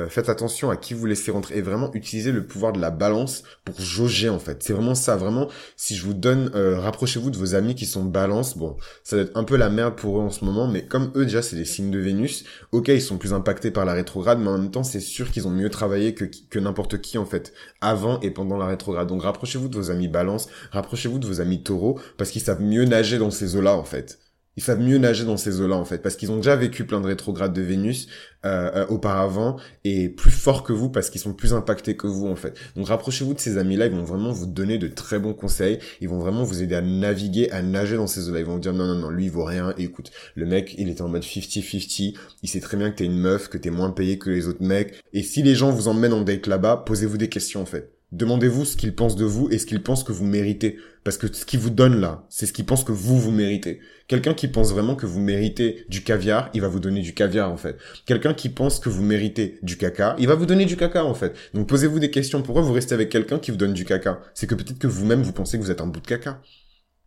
[0.09, 3.43] faites attention à qui vous laissez rentrer et vraiment utilisez le pouvoir de la balance
[3.63, 4.63] pour jauger en fait.
[4.63, 5.47] C'est vraiment ça, vraiment.
[5.75, 8.57] Si je vous donne, rapprochez-vous de vos amis qui sont balance.
[8.57, 11.11] Bon, ça va être un peu la merde pour eux en ce moment, mais comme
[11.15, 14.39] eux déjà c'est des signes de Vénus, ok ils sont plus impactés par la rétrograde,
[14.39, 17.25] mais en même temps c'est sûr qu'ils ont mieux travaillé que, que n'importe qui en
[17.25, 19.07] fait, avant et pendant la rétrograde.
[19.07, 22.85] Donc rapprochez-vous de vos amis balance, rapprochez-vous de vos amis taureaux, parce qu'ils savent mieux
[22.85, 24.24] nager dans ces eaux-là en fait
[24.57, 27.01] ils savent mieux nager dans ces eaux-là en fait parce qu'ils ont déjà vécu plein
[27.01, 28.07] de rétrogrades de Vénus
[28.45, 32.27] euh, euh, auparavant et plus forts que vous parce qu'ils sont plus impactés que vous
[32.27, 32.57] en fait.
[32.75, 36.09] Donc rapprochez-vous de ces amis-là, ils vont vraiment vous donner de très bons conseils, ils
[36.09, 38.39] vont vraiment vous aider à naviguer, à nager dans ces eaux-là.
[38.39, 39.73] Ils vont vous dire non non non, lui il vaut rien.
[39.77, 43.17] écoute, le mec il était en mode 50-50, il sait très bien que t'es une
[43.17, 45.01] meuf, que t'es moins payé que les autres mecs.
[45.13, 47.94] Et si les gens vous emmènent en date là-bas, posez-vous des questions en fait.
[48.15, 50.77] Demandez-vous ce qu'ils pensent de vous et ce qu'ils pensent que vous méritez.
[51.03, 53.81] Parce que ce qu'ils vous donnent là, c'est ce qu'ils pensent que vous, vous méritez.
[54.07, 57.51] Quelqu'un qui pense vraiment que vous méritez du caviar, il va vous donner du caviar
[57.51, 57.77] en fait.
[58.05, 61.13] Quelqu'un qui pense que vous méritez du caca, il va vous donner du caca en
[61.13, 61.35] fait.
[61.53, 62.41] Donc posez-vous des questions.
[62.41, 64.21] Pourquoi vous restez avec quelqu'un qui vous donne du caca?
[64.33, 66.41] C'est que peut-être que vous-même vous pensez que vous êtes un bout de caca.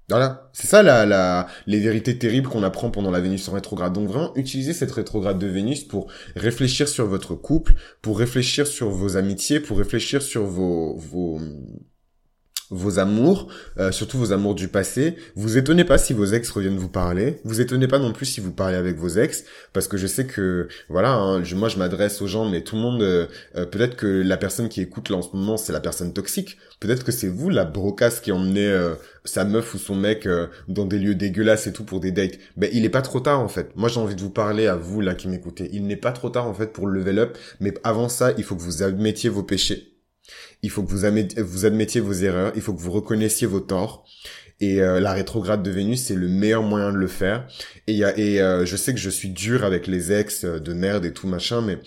[0.09, 3.93] Voilà, c'est ça la, la, les vérités terribles qu'on apprend pendant la Vénus en rétrograde.
[3.93, 8.89] Donc vraiment, utilisez cette rétrograde de Vénus pour réfléchir sur votre couple, pour réfléchir sur
[8.89, 11.39] vos amitiés, pour réfléchir sur vos, vos,
[12.71, 15.17] vos amours, euh, surtout vos amours du passé.
[15.37, 17.41] Vous étonnez pas si vos ex reviennent vous parler.
[17.45, 20.27] Vous étonnez pas non plus si vous parlez avec vos ex, parce que je sais
[20.27, 23.27] que voilà, hein, moi je m'adresse aux gens, mais tout le monde, euh,
[23.57, 26.59] euh, peut-être que la personne qui écoute là en ce moment, c'est la personne toxique.
[26.81, 28.73] Peut-être que c'est vous la brocasse qui emmenait
[29.25, 30.29] sa meuf ou son mec
[30.69, 32.39] dans des lieux dégueulasses et tout pour des dates.
[32.57, 33.73] Ben il est pas trop tard en fait.
[33.75, 35.69] Moi j'ai envie de vous parler à vous là qui m'écoutez.
[35.73, 38.45] Il n'est pas trop tard en fait pour le level up, mais avant ça, il
[38.45, 39.98] faut que vous admettiez vos péchés
[40.63, 41.05] il faut que vous,
[41.65, 44.05] admettiez vos erreurs, il faut que vous reconnaissiez vos torts.
[44.61, 47.47] Et euh, la rétrograde de Vénus, c'est le meilleur moyen de le faire.
[47.87, 50.59] Et, y a, et euh, je sais que je suis dur avec les ex euh,
[50.59, 51.79] de merde et tout machin, mais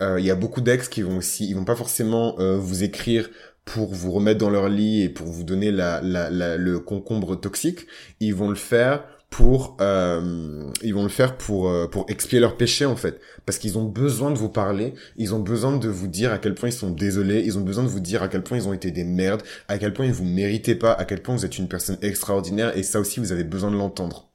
[0.00, 3.28] il y a beaucoup d'ex qui vont aussi, ils vont pas forcément vous écrire
[3.64, 7.80] pour vous remettre dans leur lit et pour vous donner la, la, le concombre toxique.
[8.20, 12.56] Ils vont le faire pour euh, ils vont le faire pour euh, pour expier leurs
[12.56, 13.20] péchés en fait.
[13.44, 16.54] Parce qu'ils ont besoin de vous parler ils ont besoin de vous dire à quel
[16.54, 18.72] point ils sont désolés ils ont besoin de vous dire à quel point ils ont
[18.72, 21.58] été des merdes à quel point ils vous méritez pas à quel point vous êtes
[21.58, 24.28] une personne extraordinaire et ça aussi vous avez besoin de l'entendre.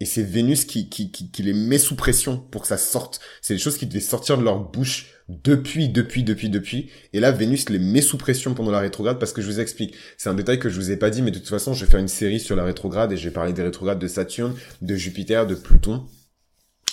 [0.00, 3.20] Et c'est Vénus qui, qui, qui, qui les met sous pression pour que ça sorte.
[3.42, 6.90] C'est des choses qui devaient sortir de leur bouche depuis, depuis, depuis, depuis.
[7.12, 9.94] Et là, Vénus les met sous pression pendant la rétrograde parce que je vous explique.
[10.16, 11.90] C'est un détail que je vous ai pas dit, mais de toute façon, je vais
[11.90, 14.94] faire une série sur la rétrograde et je vais parler des rétrogrades de Saturne, de
[14.94, 16.06] Jupiter, de Pluton.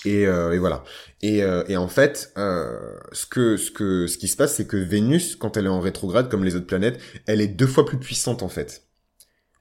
[0.03, 0.83] Et, euh, et voilà.
[1.21, 2.77] Et, euh, et, en fait, euh,
[3.11, 5.79] ce que ce que ce qui se passe, c'est que Vénus, quand elle est en
[5.79, 8.83] rétrograde, comme les autres planètes, elle est deux fois plus puissante en fait.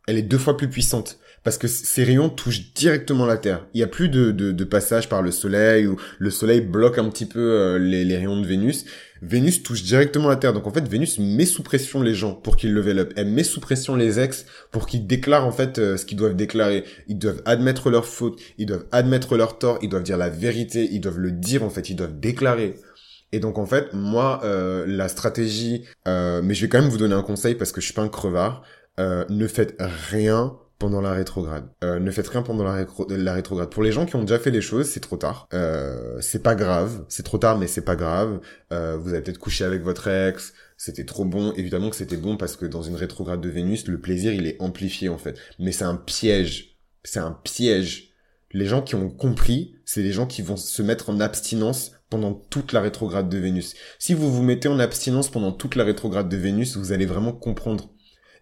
[0.06, 3.66] Elle est deux fois plus puissante parce que ces rayons touchent directement la Terre.
[3.74, 6.96] Il y a plus de, de, de passage par le Soleil ou le Soleil bloque
[6.98, 8.86] un petit peu euh, les, les, rayons de Vénus.
[9.20, 10.54] Vénus touche directement la Terre.
[10.54, 13.12] Donc en fait, Vénus met sous pression les gens pour qu'ils level up.
[13.16, 16.34] Elle met sous pression les ex pour qu'ils déclarent en fait euh, ce qu'ils doivent
[16.34, 16.84] déclarer.
[17.08, 20.88] Ils doivent admettre leurs fautes, ils doivent admettre leurs torts, ils doivent dire la vérité,
[20.92, 22.76] ils doivent le dire en fait, ils doivent déclarer.
[23.32, 27.14] Et donc en fait, moi, euh, la stratégie, mais je vais quand même vous donner
[27.14, 28.62] un conseil parce que je suis pas un crevard.
[28.98, 29.76] ne faites
[30.10, 30.56] rien
[30.88, 31.68] la rétrograde.
[31.82, 33.70] Euh, ne faites rien pendant la, la, rétrograde.
[33.70, 35.48] Pour les gens qui ont déjà fait les choses, c'est trop tard.
[35.54, 37.04] Euh, c'est pas grave.
[37.08, 38.40] C'est trop tard, mais c'est pas grave.
[38.72, 40.54] Euh, vous avez peut-être couché avec votre ex.
[40.76, 41.52] C'était trop bon.
[41.52, 44.60] Évidemment que c'était bon parce que dans une rétrograde de Vénus, le plaisir, il est
[44.60, 45.38] amplifié, en fait.
[45.58, 46.78] Mais c'est un piège.
[47.02, 48.10] C'est un piège.
[48.52, 52.32] Les gens qui ont compris, c'est les gens qui vont se mettre en abstinence pendant
[52.32, 53.74] toute la rétrograde de Vénus.
[53.98, 57.32] Si vous vous mettez en abstinence pendant toute la rétrograde de Vénus, vous allez vraiment
[57.32, 57.90] comprendre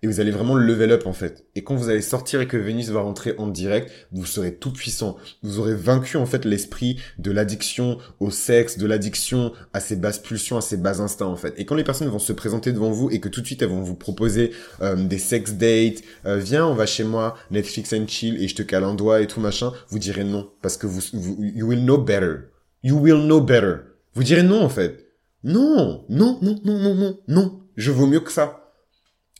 [0.02, 1.44] et vous allez vraiment level up en fait.
[1.54, 4.72] Et quand vous allez sortir et que Vénus va rentrer en direct, vous serez tout
[4.72, 5.16] puissant.
[5.42, 10.18] Vous aurez vaincu en fait l'esprit de l'addiction au sexe, de l'addiction à ces basses
[10.18, 11.54] pulsions, à ces bas instincts en fait.
[11.56, 13.68] Et quand les personnes vont se présenter devant vous et que tout de suite elles
[13.68, 18.06] vont vous proposer euh, des sex dates, euh, viens on va chez moi, Netflix and
[18.08, 20.86] chill et je te cale un doigt et tout machin, vous direz non parce que
[20.86, 22.48] vous, vous you will know better.
[22.82, 23.76] You will know better.
[24.14, 25.06] Vous direz non en fait.
[25.44, 27.60] Non, non, non, non, non, non, non.
[27.76, 28.61] Je vaux mieux que ça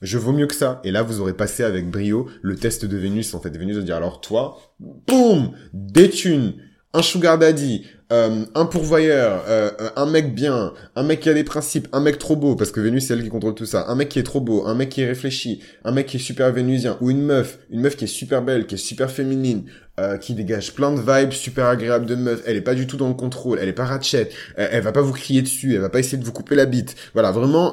[0.02, 0.80] je vaux mieux que ça.
[0.84, 3.32] Et là, vous aurez passé avec brio le test de Vénus.
[3.34, 4.58] En fait, Vénus va dire, alors toi,
[5.06, 6.54] boum, des thunes,
[6.92, 11.44] un sugar daddy, euh, un pourvoyeur, euh, un mec bien, un mec qui a des
[11.44, 13.94] principes, un mec trop beau, parce que Vénus c'est elle qui contrôle tout ça, un
[13.94, 16.52] mec qui est trop beau, un mec qui est réfléchi, un mec qui est super
[16.52, 19.64] vénusien, ou une meuf, une meuf qui est super belle, qui est super féminine,
[19.98, 22.98] euh, qui dégage plein de vibes super agréables de meuf, elle est pas du tout
[22.98, 25.80] dans le contrôle, elle est pas ratchet, elle, elle va pas vous crier dessus, elle
[25.80, 26.96] va pas essayer de vous couper la bite.
[27.14, 27.72] Voilà, vraiment...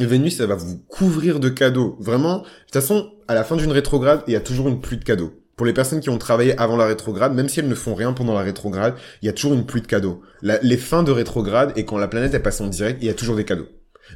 [0.00, 1.96] Vénus, elle va vous couvrir de cadeaux.
[2.00, 4.96] Vraiment, de toute façon, à la fin d'une rétrograde, il y a toujours une pluie
[4.96, 5.34] de cadeaux.
[5.54, 8.14] Pour les personnes qui ont travaillé avant la rétrograde, même si elles ne font rien
[8.14, 10.22] pendant la rétrograde, il y a toujours une pluie de cadeaux.
[10.40, 13.14] les fins de rétrograde et quand la planète est passée en direct, il y a
[13.14, 13.68] toujours des cadeaux.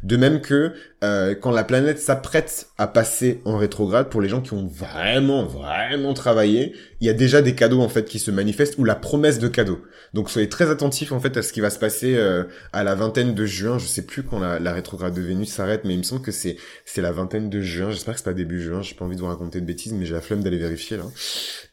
[0.02, 0.72] De même que
[1.04, 5.44] euh, quand la planète s'apprête à passer en rétrograde, pour les gens qui ont vraiment,
[5.44, 8.94] vraiment travaillé, il y a déjà des cadeaux en fait qui se manifestent ou la
[8.94, 9.82] promesse de cadeaux.
[10.14, 12.94] Donc soyez très attentifs en fait à ce qui va se passer euh, à la
[12.94, 13.78] vingtaine de juin.
[13.78, 16.56] Je sais plus quand la, rétrograde de Vénus s'arrête, mais il me semble que c'est
[16.84, 17.90] c'est la vingtaine de juin.
[17.90, 18.82] J'espère que c'est pas début juin.
[18.82, 21.04] J'ai pas envie de vous raconter de bêtises, mais j'ai la flemme d'aller vérifier là.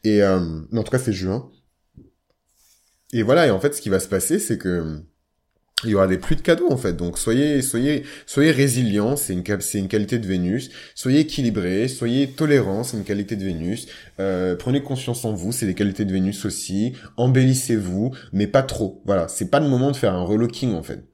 [0.04, 0.38] Et euh,
[0.72, 1.50] en tout cas c'est juin.
[3.14, 3.46] Et voilà.
[3.46, 5.00] Et en fait, ce qui va se passer, c'est que
[5.84, 6.94] il y aura des pluies de cadeaux en fait.
[6.94, 10.70] Donc soyez soyez soyez résilients, c'est une c'est une qualité de Vénus.
[10.94, 13.86] Soyez équilibrés, soyez tolérants, c'est une qualité de Vénus.
[14.20, 16.92] Euh, prenez confiance en vous, c'est des qualités de Vénus aussi.
[17.16, 19.02] Embellissez-vous, mais pas trop.
[19.06, 21.13] Voilà, c'est pas le moment de faire un relooking en fait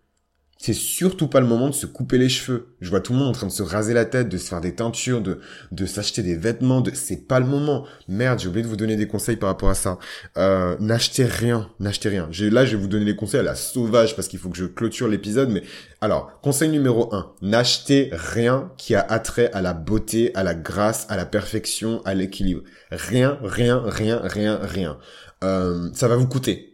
[0.63, 2.75] c'est surtout pas le moment de se couper les cheveux.
[2.83, 4.61] Je vois tout le monde en train de se raser la tête, de se faire
[4.61, 5.41] des teintures, de,
[5.73, 6.83] de s'acheter des vêtements.
[6.83, 6.91] De...
[6.93, 7.87] C'est pas le moment.
[8.09, 9.99] Merde, j'ai oublié de vous donner des conseils par rapport à ça.
[10.37, 12.29] Euh, n'achetez rien, n'achetez rien.
[12.51, 14.67] Là, je vais vous donner les conseils à la sauvage parce qu'il faut que je
[14.67, 15.49] clôture l'épisode.
[15.49, 15.63] Mais
[16.03, 17.33] alors, conseil numéro 1.
[17.41, 22.13] N'achetez rien qui a attrait à la beauté, à la grâce, à la perfection, à
[22.13, 22.65] l'équilibre.
[22.91, 24.99] Rien, rien, rien, rien, rien.
[25.43, 26.70] Euh, ça va vous coûter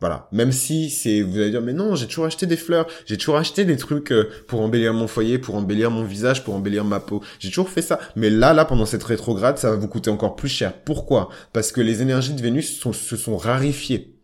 [0.00, 0.28] voilà.
[0.30, 3.36] Même si c'est, vous allez dire, mais non, j'ai toujours acheté des fleurs, j'ai toujours
[3.36, 7.00] acheté des trucs euh, pour embellir mon foyer, pour embellir mon visage, pour embellir ma
[7.00, 7.22] peau.
[7.40, 7.98] J'ai toujours fait ça.
[8.14, 10.72] Mais là, là, pendant cette rétrograde, ça va vous coûter encore plus cher.
[10.84, 11.30] Pourquoi?
[11.52, 14.14] Parce que les énergies de Vénus se sont rarifiées.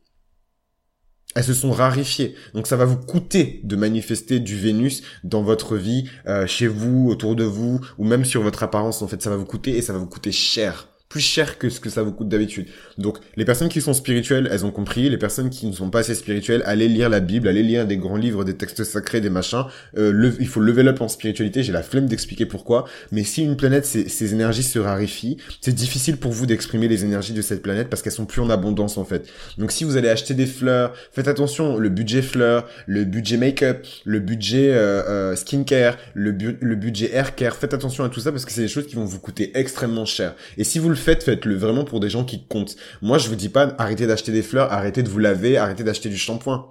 [1.35, 2.37] Elles se sont rarifiées.
[2.55, 7.09] Donc ça va vous coûter de manifester du Vénus dans votre vie, euh, chez vous,
[7.11, 9.03] autour de vous, ou même sur votre apparence.
[9.03, 11.69] En fait, ça va vous coûter et ça va vous coûter cher plus cher que
[11.69, 12.67] ce que ça vous coûte d'habitude.
[12.99, 15.09] Donc les personnes qui sont spirituelles, elles ont compris.
[15.09, 17.97] Les personnes qui ne sont pas assez spirituelles, allez lire la Bible, allez lire des
[17.97, 19.63] grands livres, des textes sacrés, des machins.
[19.97, 21.63] Euh, il faut level up en spiritualité.
[21.63, 22.87] J'ai la flemme d'expliquer pourquoi.
[23.13, 27.33] Mais si une planète, ses, énergies se raréfient, c'est difficile pour vous d'exprimer les énergies
[27.33, 29.29] de cette planète parce qu'elles sont plus en abondance en fait.
[29.57, 31.79] Donc si vous allez acheter des fleurs, faites attention.
[31.79, 37.37] Le budget fleurs, le budget make-up, le budget euh, euh, skincare, le, le budget hair
[37.37, 37.55] care.
[37.55, 40.07] Faites attention à tout ça parce que c'est des choses qui vont vous coûter extrêmement
[40.07, 40.35] cher.
[40.59, 42.77] Et si vous le faites, faites-le vraiment pour des gens qui comptent.
[43.03, 46.09] Moi, je vous dis pas arrêtez d'acheter des fleurs, arrêtez de vous laver, arrêtez d'acheter
[46.09, 46.67] du shampoing.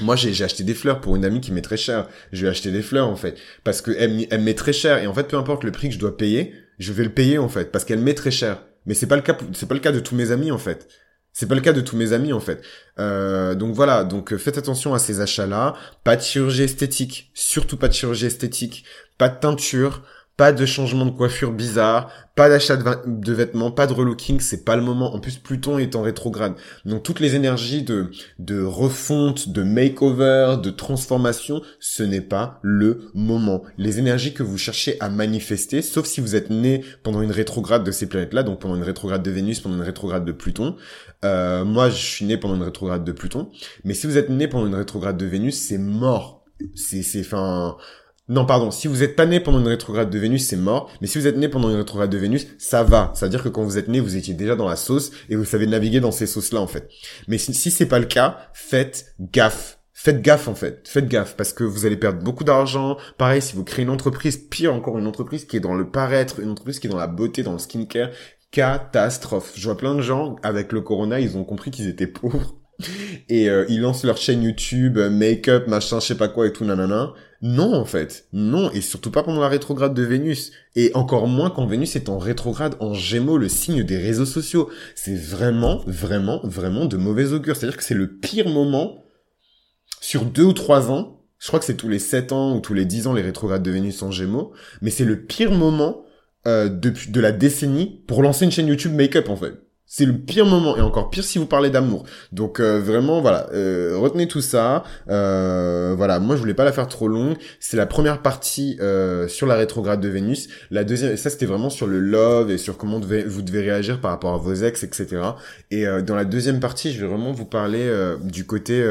[0.00, 2.08] Moi, j'ai acheté des fleurs pour une amie qui met très cher.
[2.32, 3.36] Je vais acheter des fleurs, en fait.
[3.62, 4.98] Parce que elle, elle met très cher.
[4.98, 7.38] Et en fait, peu importe le prix que je dois payer, je vais le payer,
[7.38, 7.70] en fait.
[7.70, 8.64] Parce qu'elle met très cher.
[8.86, 10.88] Mais c'est pas le cas, c'est pas le cas de tous mes amis, en fait.
[11.36, 12.62] C'est pas le cas de tous mes amis en fait.
[13.00, 15.74] Euh, donc voilà, donc faites attention à ces achats-là.
[16.04, 18.84] Pas de chirurgie esthétique, surtout pas de chirurgie esthétique,
[19.18, 20.02] pas de teinture,
[20.36, 24.74] pas de changement de coiffure bizarre, pas d'achat de, vêtements, pas de relooking, c'est pas
[24.74, 25.14] le moment.
[25.14, 26.54] En plus, Pluton est en rétrograde.
[26.84, 28.10] Donc toutes les énergies de,
[28.40, 33.62] de refonte, de makeover, de transformation, ce n'est pas le moment.
[33.78, 37.84] Les énergies que vous cherchez à manifester, sauf si vous êtes né pendant une rétrograde
[37.84, 40.74] de ces planètes-là, donc pendant une rétrograde de Vénus, pendant une rétrograde de Pluton.
[41.24, 43.50] Euh, moi, je suis né pendant une rétrograde de Pluton.
[43.84, 46.44] Mais si vous êtes né pendant une rétrograde de Vénus, c'est mort.
[46.74, 47.22] C'est, c'est,
[48.28, 50.90] non, pardon, si vous êtes pas né pendant une rétrograde de Vénus, c'est mort.
[51.00, 53.12] Mais si vous êtes né pendant une rétrograde de Vénus, ça va.
[53.14, 55.66] C'est-à-dire que quand vous êtes né, vous étiez déjà dans la sauce et vous savez
[55.66, 56.88] naviguer dans ces sauces-là, en fait.
[57.28, 59.78] Mais si, si c'est pas le cas, faites gaffe.
[59.92, 60.88] Faites gaffe, en fait.
[60.88, 62.96] Faites gaffe parce que vous allez perdre beaucoup d'argent.
[63.18, 66.40] Pareil, si vous créez une entreprise, pire encore, une entreprise qui est dans le paraître,
[66.40, 68.08] une entreprise qui est dans la beauté, dans le skincare,
[68.50, 69.52] catastrophe.
[69.54, 72.54] Je vois plein de gens, avec le corona, ils ont compris qu'ils étaient pauvres
[73.28, 76.52] et euh, ils lancent leur chaîne YouTube, euh, make-up, machin, je sais pas quoi et
[76.52, 77.12] tout, nanana.
[77.46, 78.26] Non, en fait.
[78.32, 80.50] Non, et surtout pas pendant la rétrograde de Vénus.
[80.76, 84.70] Et encore moins quand Vénus est en rétrograde en Gémeaux, le signe des réseaux sociaux.
[84.94, 87.54] C'est vraiment, vraiment, vraiment de mauvais augure.
[87.54, 89.04] C'est-à-dire que c'est le pire moment
[90.00, 91.20] sur deux ou trois ans.
[91.38, 93.62] Je crois que c'est tous les sept ans ou tous les dix ans les rétrogrades
[93.62, 94.54] de Vénus en Gémeaux.
[94.80, 96.06] Mais c'est le pire moment
[96.46, 99.52] euh, depuis de la décennie pour lancer une chaîne YouTube make-up en fait.
[99.96, 102.02] C'est le pire moment et encore pire si vous parlez d'amour.
[102.32, 104.82] Donc euh, vraiment voilà, euh, retenez tout ça.
[105.08, 107.36] Euh, voilà, moi je voulais pas la faire trop longue.
[107.60, 108.76] C'est la première partie
[109.28, 110.48] sur la rétrograde de Vénus.
[110.72, 114.10] La deuxième, ça c'était vraiment sur le love et sur comment vous devez réagir par
[114.10, 115.22] rapport à vos ex, etc.
[115.70, 117.88] Et dans la deuxième partie, je vais vraiment vous parler
[118.20, 118.84] du côté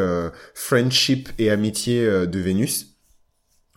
[0.53, 2.92] friendship et amitié de Vénus.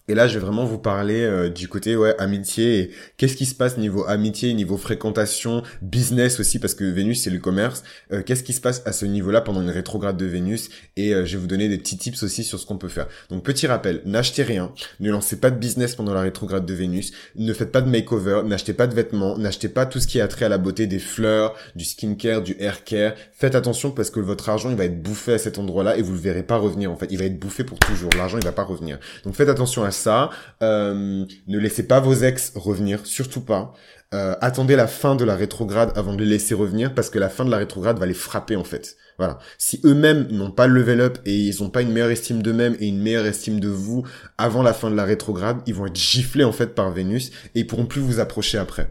[0.08, 3.44] Et là, je vais vraiment vous parler euh, du côté ouais amitié et qu'est-ce qui
[3.44, 7.82] se passe niveau amitié, niveau fréquentation, business aussi parce que Vénus c'est le commerce.
[8.12, 10.68] Euh, qu'est-ce qui se passe à ce niveau-là pendant une rétrograde de Vénus?
[10.96, 13.08] Et euh, je vais vous donner des petits tips aussi sur ce qu'on peut faire.
[13.30, 17.12] Donc petit rappel, n'achetez rien, ne lancez pas de business pendant la rétrograde de Vénus,
[17.34, 20.28] ne faites pas de makeover, n'achetez pas de vêtements, n'achetez pas tout ce qui a
[20.28, 23.14] trait à la beauté, des fleurs, du skincare, du hair care.
[23.32, 26.12] Faites attention parce que votre argent il va être bouffé à cet endroit-là et vous
[26.12, 27.08] le verrez pas revenir en fait.
[27.10, 28.10] Il va être bouffé pour toujours.
[28.16, 29.00] L'argent il va pas revenir.
[29.24, 30.30] Donc faites attention à ça.
[30.62, 33.74] Euh, ne laissez pas vos ex revenir, surtout pas.
[34.14, 37.28] Euh, attendez la fin de la rétrograde avant de les laisser revenir parce que la
[37.28, 38.96] fin de la rétrograde va les frapper en fait.
[39.18, 39.38] Voilà.
[39.58, 42.76] Si eux-mêmes n'ont pas le level up et ils n'ont pas une meilleure estime d'eux-mêmes
[42.78, 44.04] et une meilleure estime de vous
[44.38, 47.60] avant la fin de la rétrograde, ils vont être giflés en fait par Vénus et
[47.60, 48.90] ils pourront plus vous approcher après.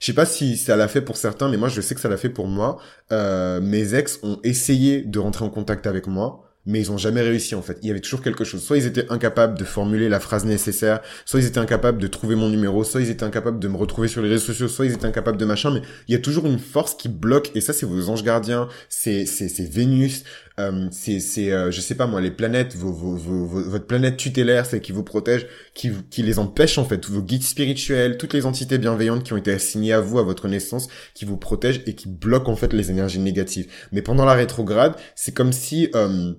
[0.00, 2.08] Je sais pas si ça l'a fait pour certains, mais moi je sais que ça
[2.08, 2.78] l'a fait pour moi.
[3.12, 7.22] Euh, mes ex ont essayé de rentrer en contact avec moi mais ils ont jamais
[7.22, 7.78] réussi en fait.
[7.82, 8.62] Il y avait toujours quelque chose.
[8.62, 12.34] Soit ils étaient incapables de formuler la phrase nécessaire, soit ils étaient incapables de trouver
[12.34, 14.92] mon numéro, soit ils étaient incapables de me retrouver sur les réseaux sociaux, soit ils
[14.92, 15.70] étaient incapables de machin.
[15.70, 17.50] Mais il y a toujours une force qui bloque.
[17.54, 20.24] Et ça, c'est vos anges gardiens, c'est c'est c'est Vénus,
[20.60, 24.16] euh, c'est c'est euh, je sais pas moi les planètes, vos, vos, vos, votre planète
[24.16, 28.34] tutélaire, c'est qui vous protège, qui qui les empêche en fait, vos guides spirituels, toutes
[28.34, 31.82] les entités bienveillantes qui ont été assignées à vous à votre naissance, qui vous protègent
[31.86, 33.70] et qui bloquent en fait les énergies négatives.
[33.92, 36.34] Mais pendant la rétrograde, c'est comme si euh,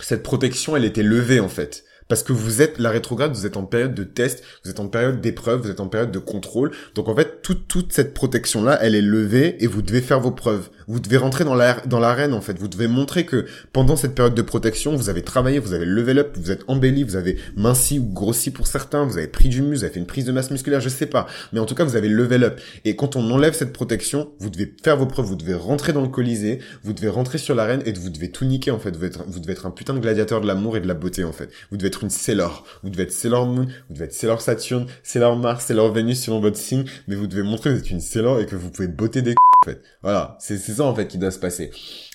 [0.00, 1.84] cette protection, elle était levée en fait.
[2.10, 4.88] Parce que vous êtes, la rétrograde, vous êtes en période de test, vous êtes en
[4.88, 6.72] période d'épreuve, vous êtes en période de contrôle.
[6.96, 10.32] Donc en fait, toute, toute cette protection-là, elle est levée et vous devez faire vos
[10.32, 10.70] preuves.
[10.88, 12.58] Vous devez rentrer dans l'arène dans en fait.
[12.58, 16.18] Vous devez montrer que pendant cette période de protection, vous avez travaillé, vous avez level
[16.18, 19.62] up, vous êtes embelli, vous avez minci ou grossi pour certains, vous avez pris du
[19.62, 21.28] muscle, vous avez fait une prise de masse musculaire, je sais pas.
[21.52, 22.60] Mais en tout cas, vous avez level up.
[22.84, 26.02] Et quand on enlève cette protection, vous devez faire vos preuves, vous devez rentrer dans
[26.02, 28.90] le colisée, vous devez rentrer sur l'arène et vous devez tout niquer en fait.
[28.90, 30.94] Vous devez, être, vous devez être un putain de gladiateur de l'amour et de la
[30.94, 31.50] beauté en fait.
[31.70, 32.64] Vous devez une Sailor.
[32.82, 36.40] Vous devez être Sailor Moon, vous devez être Sailor Saturne, Sailor Mars, Sailor Vénus selon
[36.40, 38.88] votre signe, mais vous devez montrer que vous êtes une Sailor et que vous pouvez
[38.88, 39.82] botter des en fait.
[40.02, 41.70] Voilà, c'est ça en fait qui doit se passer.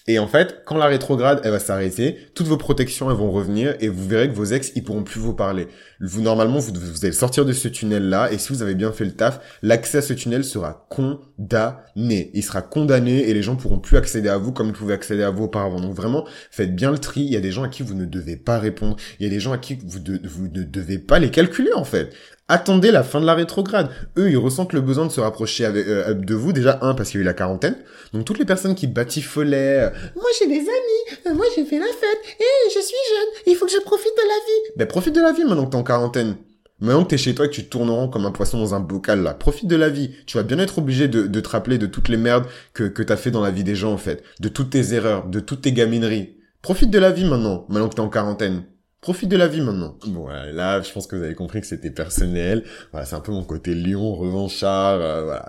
[0.08, 3.76] Et en fait, quand la rétrograde, elle va s'arrêter, toutes vos protections, elles vont revenir
[3.80, 5.68] et vous verrez que vos ex, ils pourront plus vous parler.
[6.00, 6.72] Vous, normalement, vous,
[7.04, 10.02] allez sortir de ce tunnel-là et si vous avez bien fait le taf, l'accès à
[10.04, 12.30] ce tunnel sera condamné.
[12.36, 15.24] Il sera condamné et les gens pourront plus accéder à vous comme ils pouvaient accéder
[15.24, 15.80] à vous auparavant.
[15.80, 17.22] Donc vraiment, faites bien le tri.
[17.22, 18.98] Il y a des gens à qui vous ne devez pas répondre.
[19.20, 22.14] Il y a des gens à qui vous ne devez pas les calculer, en fait.
[22.48, 23.90] Attendez la fin de la rétrograde.
[24.18, 26.54] Eux, ils ressentent le besoin de se rapprocher avec, euh, de vous.
[26.54, 27.76] Déjà, un, parce qu'il y a eu la quarantaine.
[28.14, 31.80] Donc, toutes les personnes qui batifolaient, euh, moi j'ai des amis, euh, moi j'ai fait
[31.80, 34.74] la fête, et je suis jeune, il faut que je profite de la vie.
[34.78, 36.36] Ben, profite de la vie maintenant que t'es en quarantaine.
[36.80, 38.80] Maintenant que t'es chez toi et que tu tournes rond comme un poisson dans un
[38.80, 40.12] bocal, là, profite de la vie.
[40.28, 43.02] Tu vas bien être obligé de, de te rappeler de toutes les merdes que, que
[43.02, 44.24] t'as fait dans la vie des gens, en fait.
[44.40, 46.36] De toutes tes erreurs, de toutes tes gamineries.
[46.62, 48.66] Profite de la vie maintenant, maintenant que t'es en quarantaine.
[49.06, 49.96] Profite de la vie maintenant.
[50.08, 52.64] Bon, là, je pense que vous avez compris que c'était personnel.
[52.92, 55.00] Voilà, c'est un peu mon côté lion, revanchard.
[55.00, 55.46] Euh, voilà.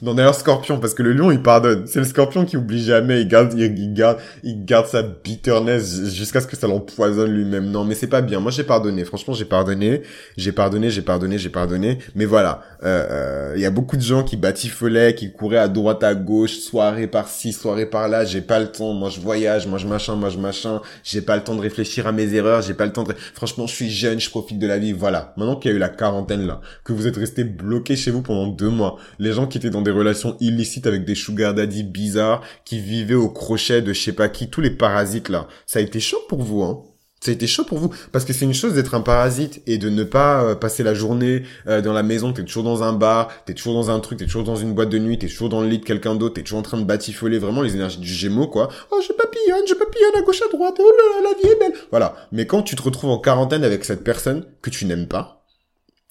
[0.00, 1.86] Non, d'ailleurs, scorpion, parce que le lion, il pardonne.
[1.86, 3.20] C'est le scorpion qui oublie jamais.
[3.20, 7.66] Il garde, il, garde, il garde sa bitterness jusqu'à ce que ça l'empoisonne lui-même.
[7.66, 8.40] Non, mais c'est pas bien.
[8.40, 9.04] Moi, j'ai pardonné.
[9.04, 10.00] Franchement, j'ai pardonné.
[10.38, 11.98] J'ai pardonné, j'ai pardonné, j'ai pardonné.
[12.14, 12.62] Mais voilà.
[12.84, 16.14] Euh, euh, il y a beaucoup de gens qui batifolaient, qui couraient à droite, à
[16.14, 18.24] gauche, soirée par-ci, soirée par-là.
[18.24, 18.94] J'ai pas le temps.
[18.94, 19.66] Moi, je voyage.
[19.66, 20.14] Moi, je machin.
[20.14, 20.80] Moi, je machin.
[21.04, 23.14] J'ai pas le temps de réfléchir à mes erreurs, j'ai pas le temps de...
[23.34, 25.34] Franchement, je suis jeune, je profite de la vie, voilà.
[25.36, 28.22] Maintenant qu'il y a eu la quarantaine là, que vous êtes resté bloqué chez vous
[28.22, 31.82] pendant deux mois, les gens qui étaient dans des relations illicites avec des sugar daddy
[31.82, 35.78] bizarres, qui vivaient au crochet de je sais pas qui, tous les parasites là, ça
[35.78, 36.82] a été chaud pour vous, hein
[37.20, 39.78] ça a été chaud pour vous parce que c'est une chose d'être un parasite et
[39.78, 42.92] de ne pas euh, passer la journée euh, dans la maison, t'es toujours dans un
[42.92, 45.48] bar, t'es toujours dans un truc, t'es toujours dans une boîte de nuit, t'es toujours
[45.48, 47.98] dans le lit de quelqu'un d'autre, t'es toujours en train de batifoler vraiment les énergies
[47.98, 48.68] du Gémeaux quoi.
[48.90, 51.58] Oh je papillonne, je papillonne à gauche à droite, oh là là la vie est
[51.58, 51.78] belle.
[51.90, 52.16] Voilà.
[52.32, 55.46] Mais quand tu te retrouves en quarantaine avec cette personne que tu n'aimes pas,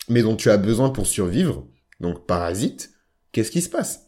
[0.09, 1.65] mais dont tu as besoin pour survivre,
[1.99, 2.91] donc parasite,
[3.31, 4.01] qu'est-ce qui se passe?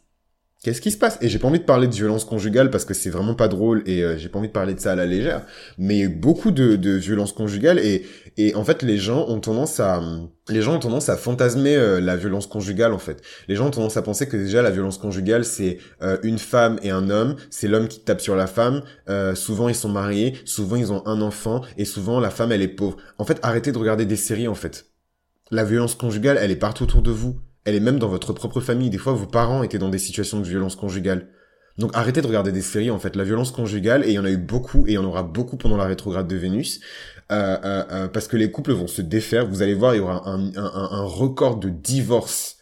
[0.64, 1.20] Qu'est-ce qui se passe?
[1.22, 3.84] Et j'ai pas envie de parler de violence conjugale parce que c'est vraiment pas drôle
[3.86, 5.44] et euh, j'ai pas envie de parler de ça à la légère.
[5.78, 10.02] Mais beaucoup de, de violence conjugale et, et en fait les gens ont tendance à
[10.50, 13.22] les gens ont tendance à fantasmer euh, la violence conjugale en fait.
[13.48, 16.80] Les gens ont tendance à penser que déjà la violence conjugale c'est euh, une femme
[16.82, 18.82] et un homme, c'est l'homme qui tape sur la femme.
[19.36, 22.68] souvent ils sont mariés, souvent ils ont un enfant et souvent la femme elle est
[22.68, 22.98] pauvre.
[23.20, 24.88] En fait arrêtez de regarder des séries en fait.
[25.52, 28.62] La violence conjugale elle est partout autour de vous elle est même dans votre propre
[28.62, 28.90] famille.
[28.90, 31.28] Des fois, vos parents étaient dans des situations de violence conjugale.
[31.78, 33.18] Donc arrêtez de regarder des séries, en fait.
[33.18, 35.24] La violence conjugale, et il y en a eu beaucoup, et il y en aura
[35.24, 36.80] beaucoup pendant la rétrograde de Vénus,
[37.30, 39.46] euh, euh, euh, parce que les couples vont se défaire.
[39.46, 42.56] Vous allez voir, il y aura un, un record de divorce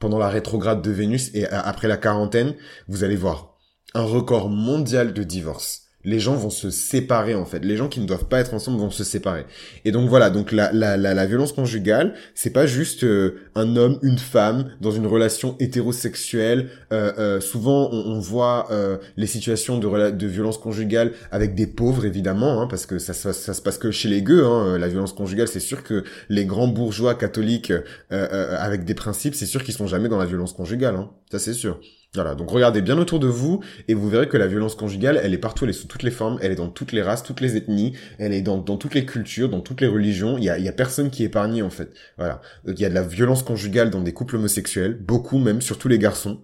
[0.00, 2.54] pendant la rétrograde de Vénus, et après la quarantaine,
[2.88, 3.56] vous allez voir
[3.94, 7.64] un record mondial de divorce les gens vont se séparer en fait.
[7.64, 9.46] Les gens qui ne doivent pas être ensemble vont se séparer.
[9.84, 13.76] Et donc voilà, donc la, la, la, la violence conjugale, c'est pas juste euh, un
[13.76, 16.68] homme, une femme dans une relation hétérosexuelle.
[16.92, 21.66] Euh, euh, souvent, on, on voit euh, les situations de, de violence conjugale avec des
[21.66, 24.44] pauvres évidemment, hein, parce que ça, ça, ça, se passe que chez les gueux.
[24.44, 27.72] Hein, la violence conjugale, c'est sûr que les grands bourgeois catholiques
[28.10, 30.96] avec des principes, c'est sûr qu'ils sont jamais dans la violence conjugale.
[30.96, 31.80] Hein, ça c'est sûr.
[32.14, 35.34] Voilà, donc regardez bien autour de vous et vous verrez que la violence conjugale, elle
[35.34, 37.40] est partout, elle est sous toutes les formes, elle est dans toutes les races, toutes
[37.40, 40.38] les ethnies, elle est dans, toutes les cultures, dans toutes les religions.
[40.38, 41.92] Il y a, il y a personne qui est épargné en fait.
[42.16, 45.88] Voilà, il y a de la violence conjugale dans des couples homosexuels, beaucoup même, surtout
[45.88, 46.40] les garçons.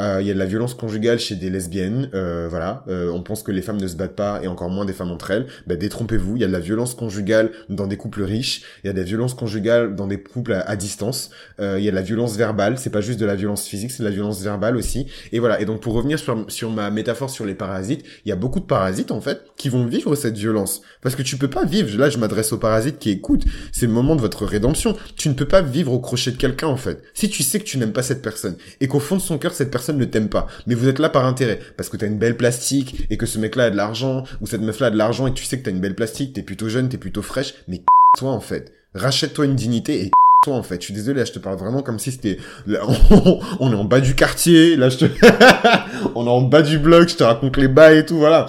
[0.00, 2.84] Euh, il y a de la violence conjugale chez des lesbiennes, euh, voilà.
[2.88, 5.10] Euh, on pense que les femmes ne se battent pas et encore moins des femmes
[5.10, 5.46] entre elles.
[5.66, 6.36] Ben, détrompez-vous.
[6.36, 8.62] Il y a de la violence conjugale dans des couples riches.
[8.82, 11.30] Il y a des violences conjugales dans des couples à, distance.
[11.58, 12.78] il y a de la violence verbale.
[12.78, 15.06] C'est pas juste de la violence physique, c'est de la violence verbale aussi.
[15.32, 15.60] Et voilà.
[15.60, 18.60] Et donc pour revenir sur, sur ma métaphore sur les parasites, il y a beaucoup
[18.60, 21.98] de parasites en fait qui vont vivre cette violence parce que tu peux pas vivre.
[21.98, 23.44] Là, je m'adresse aux parasites qui écoutent.
[23.72, 24.96] C'est le moment de votre rédemption.
[25.16, 27.02] Tu ne peux pas vivre au crochet de quelqu'un en fait.
[27.14, 29.52] Si tu sais que tu n'aimes pas cette personne et qu'au fond de son cœur
[29.52, 30.46] cette personne ne t'aime pas.
[30.66, 31.60] Mais vous êtes là par intérêt.
[31.76, 34.62] Parce que t'as une belle plastique et que ce mec-là a de l'argent, ou cette
[34.62, 36.88] meuf-là a de l'argent et tu sais que t'as une belle plastique, t'es plutôt jeune,
[36.88, 37.82] t'es plutôt fraîche, mais
[38.18, 38.72] toi en fait.
[38.94, 40.10] Rachète-toi une dignité et
[40.44, 40.80] toi en fait.
[40.80, 42.38] Je suis désolé, là, je te parle vraiment comme si c'était...
[43.60, 45.04] On est en bas du quartier, là je te...
[46.14, 48.46] On est en bas du bloc, je te raconte les bas et tout, voilà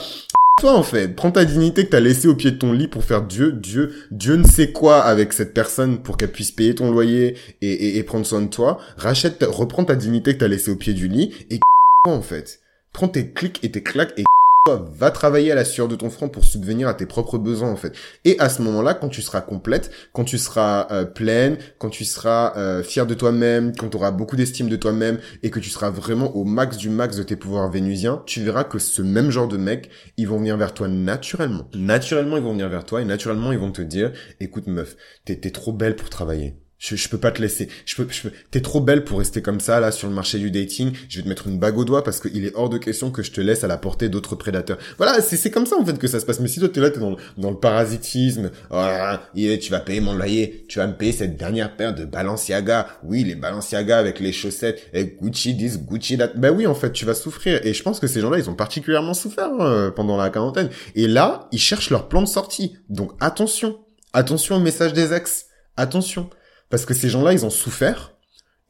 [0.60, 1.08] toi en fait.
[1.16, 3.94] Prends ta dignité que t'as laissée au pied de ton lit pour faire Dieu, Dieu,
[4.12, 8.04] Dieu ne sait quoi avec cette personne pour qu'elle puisse payer ton loyer et, et,
[8.04, 8.80] prendre soin de toi.
[8.98, 11.60] Rachète, reprends ta dignité que t'as laissée au pied du lit et
[12.08, 12.60] en fait.
[12.94, 14.24] Prends tes clics et tes claques et
[14.70, 17.76] va travailler à la sueur de ton front pour subvenir à tes propres besoins en
[17.76, 17.94] fait.
[18.26, 22.06] Et à ce moment-là, quand tu seras complète, quand tu seras euh, pleine, quand tu
[22.06, 25.72] seras euh, fière de toi-même, quand tu auras beaucoup d'estime de toi-même et que tu
[25.72, 29.32] seras vraiment au max du max de tes pouvoirs vénusiens, tu verras que ce même
[29.32, 31.68] genre de mecs, ils vont venir vers toi naturellement.
[31.74, 34.96] Naturellement, ils vont venir vers toi et naturellement, ils vont te dire, écoute meuf,
[35.26, 36.61] t'es trop belle pour travailler.
[36.82, 37.70] Je, je peux pas te laisser.
[37.86, 38.32] Je peux, je peux.
[38.50, 40.92] T'es trop belle pour rester comme ça là sur le marché du dating.
[41.10, 43.22] Je vais te mettre une bague au doigt parce qu'il est hors de question que
[43.22, 44.80] je te laisse à la portée d'autres prédateurs.
[44.98, 46.40] Voilà, c'est comme ça en fait que ça se passe.
[46.40, 48.50] Mais si toi t'es là, t'es dans dans le parasitisme.
[48.72, 50.66] Ah, tu vas payer mon loyer.
[50.68, 52.88] Tu vas me payer cette dernière paire de Balenciaga.
[53.04, 56.32] Oui, les Balenciaga avec les chaussettes et Gucci this, Gucci that.
[56.36, 57.64] Ben oui, en fait, tu vas souffrir.
[57.64, 60.72] Et je pense que ces gens-là, ils ont particulièrement souffert euh, pendant la quarantaine.
[60.96, 62.76] Et là, ils cherchent leur plan de sortie.
[62.90, 63.78] Donc attention,
[64.14, 65.46] attention au message des ex.
[65.78, 66.28] Attention.
[66.72, 68.14] Parce que ces gens-là, ils ont souffert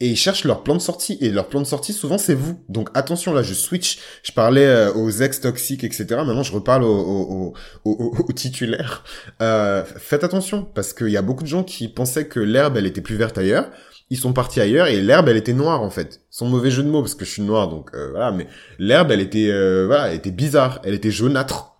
[0.02, 1.18] et ils cherchent leur plan de sortie.
[1.22, 2.60] Et leur plan de sortie, souvent, c'est vous.
[2.68, 4.00] Donc attention, là, je switch.
[4.24, 6.08] Je parlais euh, aux ex toxiques, etc.
[6.10, 7.54] Maintenant, je reparle aux,
[7.86, 9.04] aux, titulaires.
[9.42, 12.88] Euh, faites attention, parce qu'il y a beaucoup de gens qui pensaient que l'herbe, elle
[12.88, 13.70] était plus verte ailleurs.
[14.10, 16.22] Ils sont partis ailleurs et l'herbe, elle était noire, en fait.
[16.32, 18.32] Son mauvais jeu de mots, parce que je suis noir, donc euh, voilà.
[18.32, 18.48] Mais
[18.80, 19.52] l'herbe, elle était,
[19.86, 20.82] voilà, elle était bizarre.
[20.84, 21.71] Elle était jaunâtre.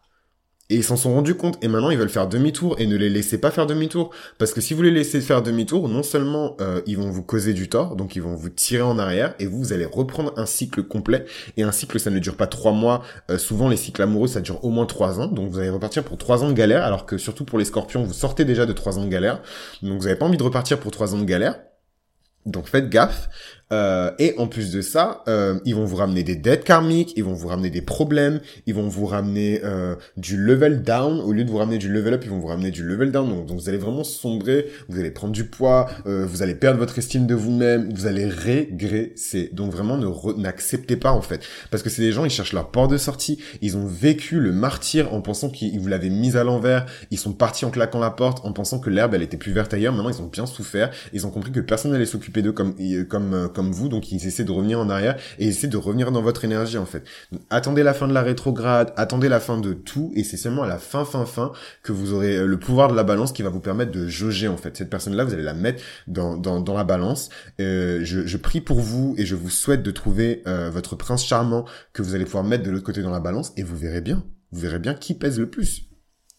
[0.72, 1.62] Et ils s'en sont rendus compte.
[1.62, 4.10] Et maintenant, ils veulent faire demi-tour et ne les laissez pas faire demi-tour.
[4.38, 7.54] Parce que si vous les laissez faire demi-tour, non seulement euh, ils vont vous causer
[7.54, 10.46] du tort, donc ils vont vous tirer en arrière et vous, vous allez reprendre un
[10.46, 11.26] cycle complet.
[11.58, 13.04] Et un cycle, ça ne dure pas trois mois.
[13.30, 15.28] Euh, souvent, les cycles amoureux, ça dure au moins trois ans.
[15.28, 16.86] Donc vous allez repartir pour trois ans de galère.
[16.86, 19.42] Alors que surtout pour les scorpions, vous sortez déjà de trois ans de galère.
[19.82, 21.60] Donc vous n'avez pas envie de repartir pour trois ans de galère.
[22.46, 23.28] Donc faites gaffe.
[23.72, 27.24] Euh, et en plus de ça, euh, ils vont vous ramener des dettes karmiques, ils
[27.24, 31.44] vont vous ramener des problèmes, ils vont vous ramener euh, du level down au lieu
[31.44, 33.46] de vous ramener du level up, ils vont vous ramener du level down.
[33.46, 36.98] Donc, vous allez vraiment sombrer, vous allez prendre du poids, euh, vous allez perdre votre
[36.98, 39.50] estime de vous-même, vous allez régresser.
[39.54, 42.72] Donc vraiment, ne n'acceptez pas en fait, parce que c'est des gens, ils cherchent leur
[42.72, 46.44] port de sortie, ils ont vécu le martyr en pensant qu'ils vous l'avaient mis à
[46.44, 49.52] l'envers, ils sont partis en claquant la porte, en pensant que l'herbe elle était plus
[49.52, 49.94] verte ailleurs.
[49.94, 52.76] Maintenant, ils ont bien souffert, ils ont compris que personne n'allait s'occuper d'eux comme
[53.10, 56.22] comme comme vous, donc ils essaient de revenir en arrière et essaient de revenir dans
[56.22, 57.04] votre énergie en fait.
[57.50, 60.68] attendez la fin de la rétrograde, attendez la fin de tout et c'est seulement à
[60.68, 61.52] la fin fin fin
[61.84, 64.48] que vous aurez euh, le pouvoir de la balance qui va vous permettre de jauger
[64.48, 64.76] en fait.
[64.78, 67.30] Cette personne-là, vous allez la mettre dans, dans, la balance.
[67.60, 71.26] Euh, je, je prie pour vous et je vous souhaite de trouver euh, votre prince
[71.26, 74.02] charmant que vous allez pouvoir mettre de l'autre côté dans la balance et vous verrez
[74.02, 74.24] bien.
[74.52, 75.90] Vous verrez bien qui pèse le plus.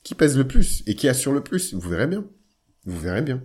[0.02, 1.74] Qui pèse le plus et qui assure le plus.
[1.74, 2.24] Vous verrez bien.
[2.84, 3.42] Vous verrez bien.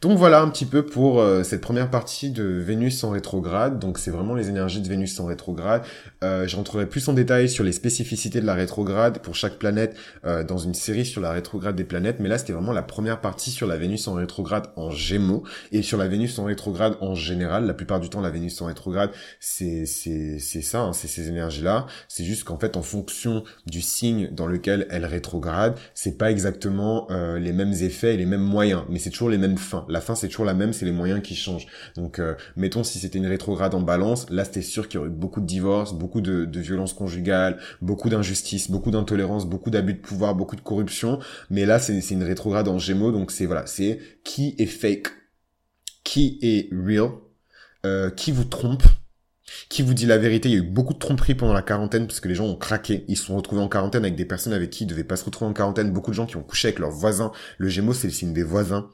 [0.00, 3.78] Donc voilà un petit peu pour euh, cette première partie de Vénus en rétrograde.
[3.78, 5.82] Donc c'est vraiment les énergies de Vénus en rétrograde.
[6.24, 9.94] Euh, J'entrerai plus en détail sur les spécificités de la rétrograde pour chaque planète
[10.24, 12.16] euh, dans une série sur la rétrograde des planètes.
[12.18, 15.82] Mais là c'était vraiment la première partie sur la Vénus en rétrograde en Gémeaux et
[15.82, 17.66] sur la Vénus en rétrograde en général.
[17.66, 21.28] La plupart du temps la Vénus en rétrograde c'est c'est c'est ça, hein, c'est ces
[21.28, 21.84] énergies là.
[22.08, 27.06] C'est juste qu'en fait en fonction du signe dans lequel elle rétrograde, c'est pas exactement
[27.10, 30.00] euh, les mêmes effets et les mêmes moyens, mais c'est toujours les mêmes fins la
[30.00, 31.66] fin c'est toujours la même, c'est les moyens qui changent.
[31.96, 35.10] Donc euh, mettons si c'était une rétrograde en balance, là c'était sûr qu'il y aurait
[35.10, 40.00] beaucoup de divorces, beaucoup de, de violences conjugales, beaucoup d'injustice, beaucoup d'intolérance, beaucoup d'abus de
[40.00, 41.18] pouvoir, beaucoup de corruption.
[41.50, 45.08] Mais là c'est une rétrograde en gémeaux, donc c'est voilà, c'est qui est fake,
[46.04, 47.10] qui est real,
[47.86, 48.82] euh, qui vous trompe,
[49.68, 52.06] qui vous dit la vérité Il y a eu beaucoup de tromperies pendant la quarantaine
[52.06, 53.04] parce que les gens ont craqué.
[53.08, 55.24] Ils se sont retrouvés en quarantaine avec des personnes avec qui ils devaient pas se
[55.24, 55.92] retrouver en quarantaine.
[55.92, 57.32] Beaucoup de gens qui ont couché avec leurs voisins.
[57.58, 58.90] Le Gémeaux, c'est le signe des voisins.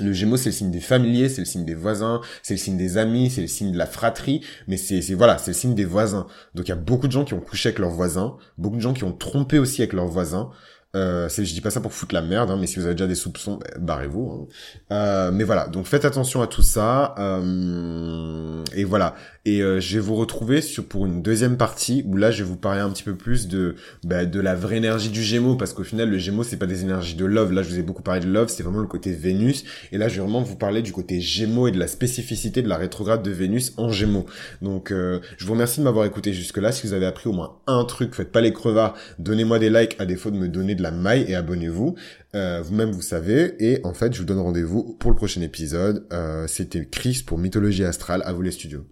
[0.00, 2.76] Le Gémeaux, c'est le signe des familiers, c'est le signe des voisins, c'est le signe
[2.76, 5.84] des amis, c'est le signe de la fratrie, mais c'est, voilà, c'est le signe des
[5.84, 6.26] voisins.
[6.54, 8.80] Donc il y a beaucoup de gens qui ont couché avec leurs voisins, beaucoup de
[8.80, 10.50] gens qui ont trompé aussi avec leurs voisins.
[10.94, 13.06] Euh, je dis pas ça pour foutre la merde, hein, mais si vous avez déjà
[13.06, 14.30] des soupçons, bah, barrez-vous.
[14.30, 14.94] Hein.
[14.94, 17.14] Euh, mais voilà, donc faites attention à tout ça.
[17.18, 19.14] Euh, et voilà.
[19.44, 22.48] Et euh, je vais vous retrouver sur pour une deuxième partie où là je vais
[22.48, 23.74] vous parler un petit peu plus de
[24.04, 26.82] bah, de la vraie énergie du Gémeaux parce qu'au final le Gémeaux c'est pas des
[26.82, 27.52] énergies de love.
[27.52, 29.64] Là je vous ai beaucoup parlé de love, c'est vraiment le côté Vénus.
[29.90, 32.68] Et là je vais vraiment vous parler du côté Gémeaux et de la spécificité de
[32.68, 34.26] la rétrograde de Vénus en Gémeaux.
[34.60, 36.70] Donc euh, je vous remercie de m'avoir écouté jusque là.
[36.70, 38.94] Si vous avez appris au moins un truc, faites pas les crevards.
[39.18, 41.96] Donnez-moi des likes à défaut de me donner de la maille et abonnez-vous.
[42.36, 43.56] Euh, vous-même vous savez.
[43.58, 46.06] Et en fait je vous donne rendez-vous pour le prochain épisode.
[46.46, 48.22] C'était Chris pour Mythologie Astrale.
[48.24, 48.86] À vous les studios.